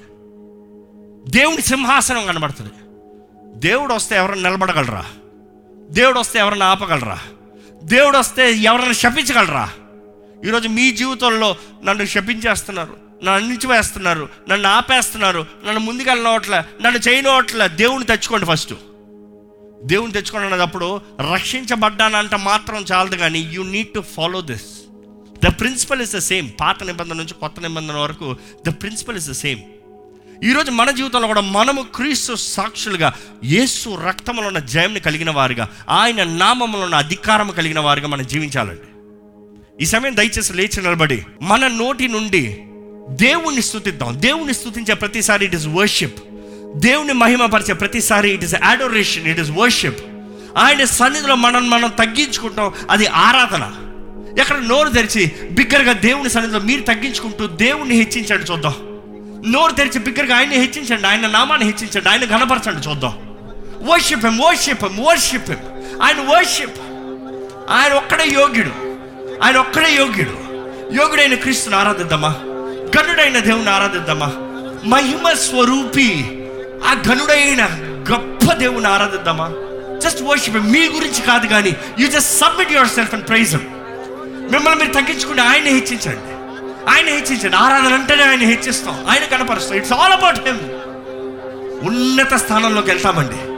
దేవుని 1.32 1.62
సింహాసనం 1.62 2.25
కనబడుతుంది. 2.25 2.71
దేవుడు 3.65 3.93
వస్తే 3.93 4.15
ఎవరైనా 4.15 4.49
నిలబడగలరా? 4.49 5.06
దేవుడు 5.89 6.19
వస్తే 6.19 6.39
ఎవరైనా 6.39 6.65
ఆపగలరా? 6.65 7.17
దేవుడు 7.84 8.17
వస్తే 8.17 8.51
ఎవరైనా 8.51 8.91
శపించగలరా? 8.91 9.69
ఈరోజు 10.45 10.67
మీ 10.67 10.91
జీవితంలో 10.91 11.56
నన్ను 11.84 12.06
శపించేస్తున్నారు 12.06 12.93
నన్ను 13.23 13.32
అణిచివేస్తున్నారు 13.32 14.30
నన్ను 14.49 14.69
ఆపేస్తున్నారు 14.69 15.45
నన్ను 15.65 15.80
ముందుకెళ్ళనవట్లే 15.80 16.58
నన్ను 16.82 16.99
చేయనవట్లే 17.10 17.67
దేవుని 17.67 18.06
తెచ్చుకోండి 18.06 18.45
ఫస్ట్. 18.45 18.73
దేవుని 19.84 20.13
తెచ్చుకోండి 20.13 20.54
అన్నప్పుడు 20.54 21.01
రక్షించబడ్డానంట 21.34 22.36
మాత్రం 22.36 22.86
చాలదు 22.91 23.15
కానీ 23.15 23.39
you 23.39 23.63
need 23.63 23.93
to 23.93 23.99
follow 24.15 24.41
this 24.41 24.67
the 25.43 25.60
principle 25.60 26.01
is 26.01 26.15
the 26.15 26.17
same 26.17 26.49
పాత 26.62 26.84
నిబంధన 26.84 27.17
నుంచి 27.17 27.34
కొత్త 27.34 27.60
నిబంధన 27.60 27.97
వరకు 27.97 28.36
the 28.67 28.69
principle 28.82 29.17
is 29.17 29.30
the 29.30 29.32
same 29.32 29.60
ఈరోజు 30.43 30.71
మన 30.71 30.91
జీవితంలో 30.91 31.28
కూడా 31.28 31.41
మనము 31.41 31.82
క్రీస్తు 31.95 32.36
సాక్షులుగా 32.36 33.13
యేసు 33.43 34.00
రక్తంలో 34.08 34.48
ఉన్న 34.48 34.60
జయంని 34.60 35.00
కలిగిన 35.00 35.30
వారిగా 35.30 35.69
ఆయన 35.89 36.24
నామంలో 36.24 36.80
ఉన్న 36.80 36.95
అధికారం 36.95 37.52
కలిగిన 37.52 37.80
వారిగా 37.80 38.08
మనం 38.08 38.28
జీవించాలండి. 38.28 38.88
ఈ 39.82 39.86
సమయం 39.86 40.17
దయచేసి 40.17 40.54
లేచి 40.54 40.82
నిలబడి 40.82 41.26
మన 41.41 41.67
నోటి 41.67 42.08
నుండి 42.08 42.63
దేవుణ్ణి 43.10 43.62
స్థుతిద్దాం 43.62 44.21
దేవుణ్ణి 44.21 44.54
స్థుతించే 44.54 44.93
ప్రతిసారి 44.93 45.45
ఇట్ 45.45 45.56
ఇస్ 45.56 45.67
వర్షిప్ 45.67 46.19
దేవుని 46.76 47.13
మహిమపరిచే 47.13 47.74
ప్రతిసారి 47.74 48.30
it 48.30 48.43
is 48.43 48.56
adoration 48.56 49.28
it 49.28 49.39
is 49.39 49.52
worship 49.52 50.00
ఆయన 50.58 50.84
సన్నిధిలో 50.84 51.36
మనం 51.36 51.69
మనం 51.69 51.89
తగ్గించుకుంటాం 51.89 52.74
అది 52.89 53.08
ఆరాధన. 53.08 53.71
ఎక్కడ 54.41 54.56
నోరు 54.56 54.89
తెరిచి 54.89 55.32
బిగ్గరగా 55.52 55.93
దేవుని 55.93 56.30
సన్నిధిలో 56.30 56.60
మీరు 56.60 56.82
తగ్గించుకుంటూ 56.82 57.48
దేవుణ్ణి 57.48 57.95
హెచ్చించండి 57.95 58.52
చూద్దాం. 58.52 58.94
నోరు 59.45 59.71
తెరిచి 59.71 59.99
బిగ్గరగా 59.99 60.38
ఆయన్ని 60.38 60.55
హెచ్చించండి 60.55 61.08
ఆయన 61.08 61.27
నామాన్ని 61.27 61.67
హెచ్చించండి 61.67 62.10
ఆయన 62.10 62.25
కనపరచండి 62.25 62.89
చూద్దాం. 62.89 63.13
Worship 63.81 64.25
him 64.25 64.38
worship 64.38 64.86
him 64.86 65.03
worship 65.03 65.49
him 65.49 65.58
ఆయన 66.01 66.21
వర్షిప్ 66.21 66.79
ఆయన 67.69 67.93
ఒక్కడే 67.93 68.25
యోగ్యుడు. 68.27 68.71
ఆయన 69.43 69.58
ఒక్కడే 69.58 69.95
యోగ్యుడు. 69.95 70.45
యోగుడైన 70.93 71.36
క్రీస్తుని 71.36 71.75
ఆరాధిద్దామా? 71.75 72.36
గనుడైన 72.97 73.39
దేవుని 73.39 73.69
ఆరాధిద్దామా? 73.69 74.31
మహిమ 74.86 75.34
స్వరూపి 75.34 76.41
ఆ 76.86 76.93
గనుడైన 76.93 77.65
గొప్ప 78.12 78.53
దేవుని 78.53 78.88
ఆరాధిద్దామా? 78.88 79.51
జస్ట్ 79.99 80.21
వర్షిప్ 80.21 80.55
మీ 80.55 80.89
గురించి 80.89 81.21
కాదు 81.21 81.47
కానీ 81.47 81.75
you 81.99 82.08
just 82.08 82.39
submit 82.39 82.71
yourself 82.88 83.13
and 83.13 83.27
praise 83.27 83.55
మిమ్మల్ని 84.51 84.84
మీరు 84.84 84.93
తగ్గించుకుంటే 84.93 85.41
ఆయన 85.41 85.63
హెచ్చించండి. 85.63 86.35
ఆయన 86.89 87.06
హెచ్చించండి. 87.06 87.56
ఆరాధన 87.56 87.93
అంటేనే 87.93 88.24
ఆయన 88.24 88.39
హెచ్చిస్తాం. 88.39 89.06
ఆయన 89.10 89.24
కనపరుస్తాం. 89.26 89.78
ఇట్స్ 89.78 89.93
ఆల్ 89.93 90.13
అబౌట్ 90.13 90.39
హిమ్ 90.45 90.60
ఉన్నత 91.88 92.34
స్థానంలోకి 92.34 92.88
వెళ్తామండి. 92.88 93.56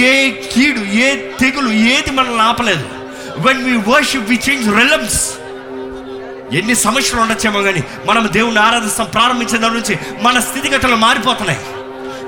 ఏ 0.00 0.30
కీడు 0.30 0.78
ఏ 0.78 1.16
తెగులు 1.40 1.72
ఏది 1.72 2.10
మనల్ని 2.10 2.42
ఆపలేదు. 2.42 2.84
When 3.38 3.64
we 3.64 3.90
worship 3.90 4.28
we 4.28 4.40
change 4.50 4.76
realms 4.76 5.34
ఎన్ని 6.52 6.76
సమస్యలు 6.76 7.20
ఉండొచ్చేమో 7.20 7.62
కానీ 7.62 7.84
మనం 8.06 8.28
దేవుని 8.32 8.58
ఆరాధిస్తాం. 8.58 9.06
ప్రారంభించిన 9.06 9.60
దాని 9.60 9.74
నుంచి 9.74 9.98
మన 10.22 10.40
స్థితిగతులు 10.40 10.96
మారిపోతున్నాయి. 10.96 11.58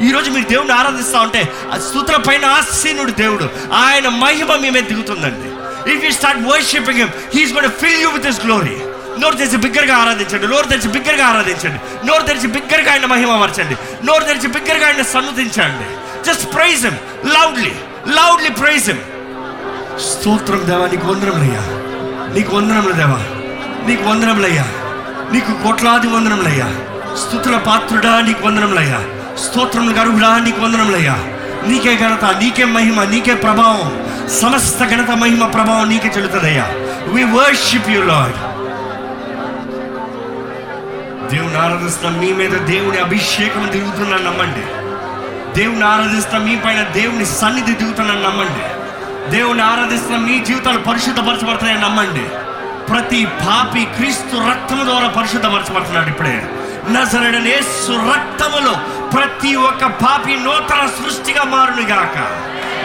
ఈరోజు 0.08 0.30
మీరు 0.30 0.48
దేవుని 0.48 0.72
ఆరాధిస్తూ 0.72 1.18
ఉంటే 1.18 1.52
స్థుతుల 1.88 2.16
పైన 2.16 2.44
ఆసీనుడు 2.44 3.10
దేవుడు. 3.10 3.48
ఆయన 3.72 4.08
మహిమ 4.08 4.54
మేమే 4.54 4.70
మీద 4.70 4.82
దిగుతుందండి. 4.82 5.50
If 5.92 6.04
you 6.04 6.10
start 6.10 6.42
worshipping 6.42 6.98
him 6.98 7.08
he's 7.34 7.52
got 7.52 7.66
fill 7.66 8.00
you 8.00 8.08
with 8.08 8.26
his 8.26 8.44
glory 8.44 8.76
నోరు 9.20 9.36
తెరిచి 9.36 9.56
బిగ్గరగా 9.56 9.96
ఆరాధించండి. 9.96 10.46
నోరు 10.46 10.66
తెరిచి 10.66 10.88
బిగ్గరగా 10.88 11.26
ఆరాధించండి. 11.26 12.06
నోరు 12.06 12.22
తెరిచి 12.22 12.46
బిగ్గరగా 12.46 12.92
ఆయన 12.92 13.06
మహిమ 13.06 13.36
మరచండి 13.36 13.76
నోరు 14.06 14.24
తెరిచి 14.24 14.48
బిగ్గరగా 14.48 14.86
ఆయన 14.86 15.02
సన్నుతించండి. 15.02 15.86
Just 16.26 16.54
praise 16.54 16.86
him 16.86 16.96
loudly 17.34 17.72
loudly 18.08 18.50
praise 18.50 18.90
him 18.90 18.98
స్తోత్రం 20.00 20.62
దేవా 20.66 20.86
నీకు 20.86 21.06
వందనములయ్యా 21.06 21.62
నీకు 22.34 22.56
వందనములు 22.56 22.92
దేవా. 22.92 23.20
నీకు 23.86 24.10
వందనములయ్యా 24.10 24.66
నీకు 25.32 25.62
కోట్లాది 25.62 26.06
వందనములయ్యా 26.06 26.68
స్థుతుల 27.16 27.56
పాత్రుడా 27.56 28.20
నీకు 28.20 28.46
వందనములయ్యా 28.46 29.00
స్తోత్రములు 29.36 29.94
గరువుడా 29.94 30.38
నీకు 30.38 30.60
వందనములయ్యా 30.60 31.14
నీకే 31.66 31.96
ఘనత 31.96 32.24
నీకే 32.24 32.64
మహిమ 32.64 33.04
నీకే 33.04 33.34
ప్రభావం. 33.34 34.06
సమస్త 34.40 34.84
ఘనత 34.84 35.10
మహిమ 35.10 35.46
ప్రభావం 35.46 35.88
నీకే 35.88 36.08
చెల్లుతుందయ్యా. 36.08 36.66
వి 37.14 37.24
వర్షిప్ 37.24 37.90
యు 37.90 38.00
లార్డ్ 38.00 38.36
దేవుని 41.30 41.56
ఆరాధిస్తున్న 41.56 42.20
మీ 42.20 42.32
మీద 42.32 42.50
దేవుని 42.50 42.98
అభిషేకం 42.98 43.68
దిగుతుందని 43.72 44.24
నమ్మండి. 44.24 44.64
దేవుని 45.60 45.84
ఆరాధిస్తున్న 45.84 46.44
మీ 46.44 46.56
పైన 46.56 46.82
దేవుని 46.82 47.26
సన్నిధి 47.26 47.72
దిగుతుందని 47.72 48.22
నమ్మండి. 48.22 48.62
దేవుని 49.30 49.62
ఆరాధిస్తున్న 49.62 50.16
మీ 50.16 50.38
జీవితాలు 50.38 50.78
పరిశుద్ధపరచబడుతున్నాయని 50.78 51.82
నమ్మండి. 51.82 52.28
ప్రతి 52.92 53.24
పాపి 53.26 53.84
క్రీస్తు 53.84 54.36
రక్తము 54.50 54.84
ద్వారా 54.84 55.08
పరిశుద్ధపరచబడుతున్నాడు 55.08 56.08
ఇప్పుడే. 56.08 56.46
నజరడని 56.90 57.50
రక్తములో 58.12 58.72
ప్రతి 59.10 59.54
ఒక్క 59.54 59.86
పాపి 59.86 60.36
నూతన 60.36 60.86
సృష్టిగా 60.86 61.44
మారును 61.44 61.88
గాక 61.88 62.16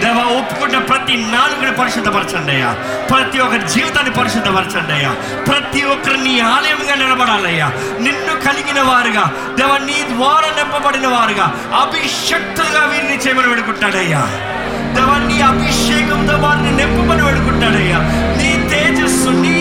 దేవ 0.01 0.19
ఒప్పుకున్న 0.37 0.77
ప్రతి 0.79 1.17
నాలుగుని 1.31 1.71
పరిశుద్ధపరచండి 1.71 2.51
అయ్యా. 2.51 2.71
ప్రతి 3.09 3.39
ఒక్క 3.39 3.55
జీవితాన్ని 3.65 4.11
పరిశుద్ధపరచండి 4.11 4.93
అయ్యా. 4.93 5.11
ప్రతి 5.47 5.83
ఒక్కరు 5.83 6.17
నీ 6.17 6.39
ఆలయంగా 6.39 6.95
నిలబడాలయ్యా. 6.95 7.67
నిన్ను 7.99 8.33
కలిగిన 8.47 8.81
వారుగా 8.81 9.25
దేవ 9.59 9.77
నీ 9.85 10.03
ద్వారా 10.13 10.47
నింపబడిన 10.57 11.07
వారుగా 11.07 11.47
అభిషక్తులుగా 11.81 12.85
వీరిని 12.85 13.17
చేయమని 13.17 13.49
పెడుకుంటాడయ్యా 13.49 14.21
దేవ 14.95 15.17
నీ 15.27 15.41
అభిషేకంతో 15.41 16.37
వారిని 16.37 16.71
నింపమని 16.71 17.23
పెడుకుంటాడయ్యా 17.23 17.99
నీ 18.37 18.69
తేజస్సు 18.69 19.29
నీ 19.41 19.55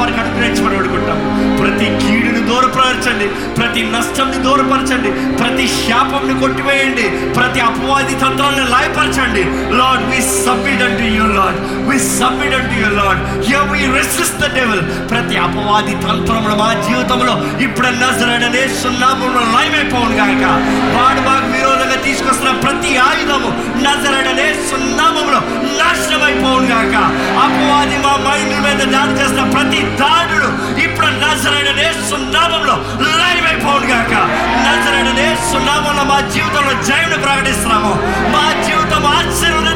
వారికి 0.00 0.20
అనుగ్రహించమని 0.24 0.76
వేడుకుంటాం. 0.76 1.18
ప్రతి 1.60 1.86
కీడుని 2.02 2.42
దూరపరచండి 2.50 3.26
ప్రతి 3.58 3.82
నష్టంని 3.94 4.38
దూరపరచండి 4.46 5.10
ప్రతి 5.40 5.66
శాపంని 5.80 6.34
కొట్టివేయండి 6.42 7.06
ప్రతి 7.36 7.60
అపవాది 7.68 8.14
తంత్రాలను 8.22 8.66
లాయపరచండి. 8.74 9.42
Lord 9.80 10.06
we 10.10 10.20
submit 10.44 10.82
unto 10.86 11.06
you 11.18 11.26
Lord 11.38 11.60
we 11.88 11.98
submit 12.18 12.56
unto 12.58 12.76
you 12.82 12.90
Lord 13.00 13.22
you 13.50 13.60
we 13.72 13.80
resist 13.98 14.38
the 14.42 14.48
devil 14.58 14.82
ప్రతి 15.10 15.36
అపవాది 15.46 15.94
తంత్రములు 16.06 16.56
మా 16.62 16.70
జీవితంలో 16.86 17.34
ఇప్పుడు 17.66 17.90
నజరడనే 18.02 18.62
సున్నామంలో 18.82 19.42
లయమైపోను 19.54 20.14
గాక. 20.20 20.44
వాడు 20.96 21.20
మాకు 21.28 21.48
విరోధంగా 21.54 21.98
తీసుకొస్తున్న 22.06 22.52
ప్రతి 22.64 22.92
ఆయుధము 23.08 23.50
నజరడనే 23.86 24.48
సున్నామంలో 24.70 25.40
నాశనమైపోను 25.80 26.66
గాక. 26.72 26.94
అపవాది 27.44 27.98
మా 28.04 28.14
మైండ్ 28.26 28.56
మీద 28.66 28.80
దాడి 28.94 29.14
చేస్తున్న 29.20 29.46
ప్రతి 29.56 29.80
ధానుడు 29.96 30.80
ఇప్పుడు 30.80 31.06
నజరైన 31.06 32.00
సున్నామంలో 32.10 32.76
లైవ్ 33.00 33.46
అయిపోను 33.46 33.86
గాక. 33.86 34.12
నజరైన 34.66 35.34
సున్నామంలో 35.52 36.04
మా 36.04 36.20
జీవితంలో 36.20 36.82
జయను 36.82 37.22
ప్రకటిస్తున్నాము. 37.22 37.94
మా 38.06 38.62
జీవితం 38.62 39.06
ఆశ్చర్యం 39.06 39.69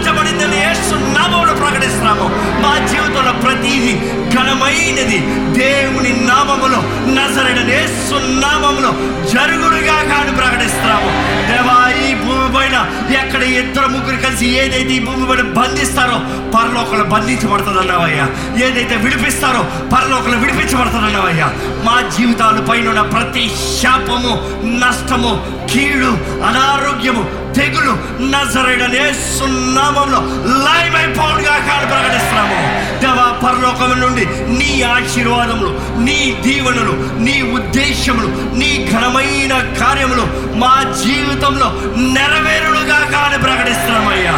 యేసు 0.84 0.96
నామంలో 1.16 1.52
ప్రకటిస్తున్నాము. 1.54 2.24
మా 2.62 2.72
జీవితంలో 2.90 3.32
ప్రతిదీ 3.42 3.92
ఘనమైనది 4.34 5.18
దేవుని 5.58 6.10
నామములో 6.26 6.78
నజరైన 7.16 7.60
యేసు 7.70 8.16
నామములో 8.42 8.90
జరుగుడుగా 9.32 9.96
కాని 10.10 10.32
ప్రకటిస్తున్నాము. 10.36 11.10
దేవా 11.50 11.76
ఈ 12.06 12.14
భూమి 12.14 12.48
పైన 12.56 12.76
ఎక్కడ 13.20 13.42
ఇద్దరు 13.42 13.88
ముగ్గురు 13.88 14.16
కలిసి 14.16 14.46
ఏదైతే 14.62 14.92
ఈ 14.94 14.98
భూమి 14.98 15.26
పైన 15.26 15.42
బంధిస్తారో 15.58 16.18
పరలోకలు 16.56 17.04
బంధించబడుతుందన్నావయ్యా. 17.04 18.26
ఏదైతే 18.66 18.96
విడిపిస్తారో 18.96 19.62
పరలోకలు 19.94 20.36
విడిపించబడుతుందన్నావయ్యా. 20.36 21.48
మా 21.84 21.96
జీవితాల 22.16 22.60
పైన 22.70 22.88
ఉన్న 22.88 23.00
ప్రతి 23.00 23.50
శాపము 23.82 24.34
నష్టము 24.84 25.32
కీడు 25.72 26.12
అనారోగ్యము 26.50 27.43
తెగులు 27.56 27.94
నజరైన 28.32 28.84
సున్నామంలో 29.38 30.20
లైవ్ 30.66 30.96
అయిపోవుడుగా 30.96 31.56
కాదు 31.68 31.86
ప్రకటిస్తున్నాము 31.86 32.58
దేవా 33.02 33.26
పరలోకం 33.44 33.92
నుండి 34.00 34.24
నీ 34.58 34.70
ఆశీర్వాదములు 34.90 35.70
నీ 36.06 36.18
దీవెనలు 36.46 36.94
నీ 37.18 37.36
ఉద్దేశములు 37.52 38.28
నీ 38.60 38.70
ఘనమైన 38.92 39.54
కార్యములు 39.80 40.26
మా 40.58 40.74
జీవితంలో 41.04 41.70
నెరవేరుడుగా 42.16 43.00
కాని 43.16 43.40
ప్రకటిస్తున్నామయ్యా 43.46 44.36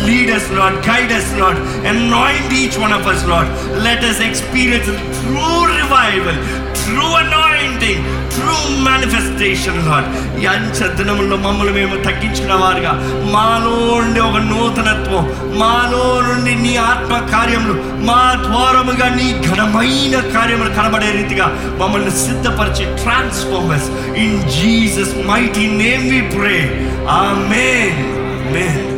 Lead 0.00 0.30
us, 0.30 0.50
Lord. 0.52 0.74
Guide 0.84 1.10
us, 1.10 1.28
Lord. 1.36 1.56
Anoint 1.84 2.52
each 2.52 2.76
one 2.78 2.92
of 2.92 3.06
us, 3.06 3.24
Lord. 3.24 3.48
Let 3.82 4.04
us 4.04 4.20
experience 4.20 4.86
true 5.18 5.62
revival, 5.72 6.36
true 6.86 7.12
anointing 7.20 8.04
true 8.34 8.62
manifestation 8.86 9.78
Lord 9.86 10.08
ఈ 10.40 10.46
అంచె 10.46 10.86
దినముల్లో 10.98 11.36
మమ్మల్ని 11.36 11.72
మేము 11.72 11.96
తగ్గించిన 12.02 12.52
వారుగా 12.54 12.92
మాలో 13.32 13.74
నుండి 14.00 14.20
ఒక 14.20 14.40
నూతనత్వం 14.50 15.24
మాలో 15.58 16.02
నుండి 16.20 16.54
నీ 16.64 16.72
ఆత్మ 16.84 17.18
కార్యములు 17.32 17.74
మా 18.04 18.20
ద్వారముగా 18.44 19.08
నీ 19.16 19.28
ఘనమైన 19.48 20.16
కార్యములు 20.34 20.72
కనబడే 20.74 21.10
రీతిగా 21.10 21.46
మమ్మల్ని 21.80 22.14
సిద్ధపరిచి 22.24 22.86
transformers 23.02 23.88
in 24.16 24.38
Jesus 24.56 25.14
mighty 25.30 25.66
name 25.76 26.06
we 26.10 26.20
pray 26.34 26.56
may 27.50 27.66
amen 28.42 28.95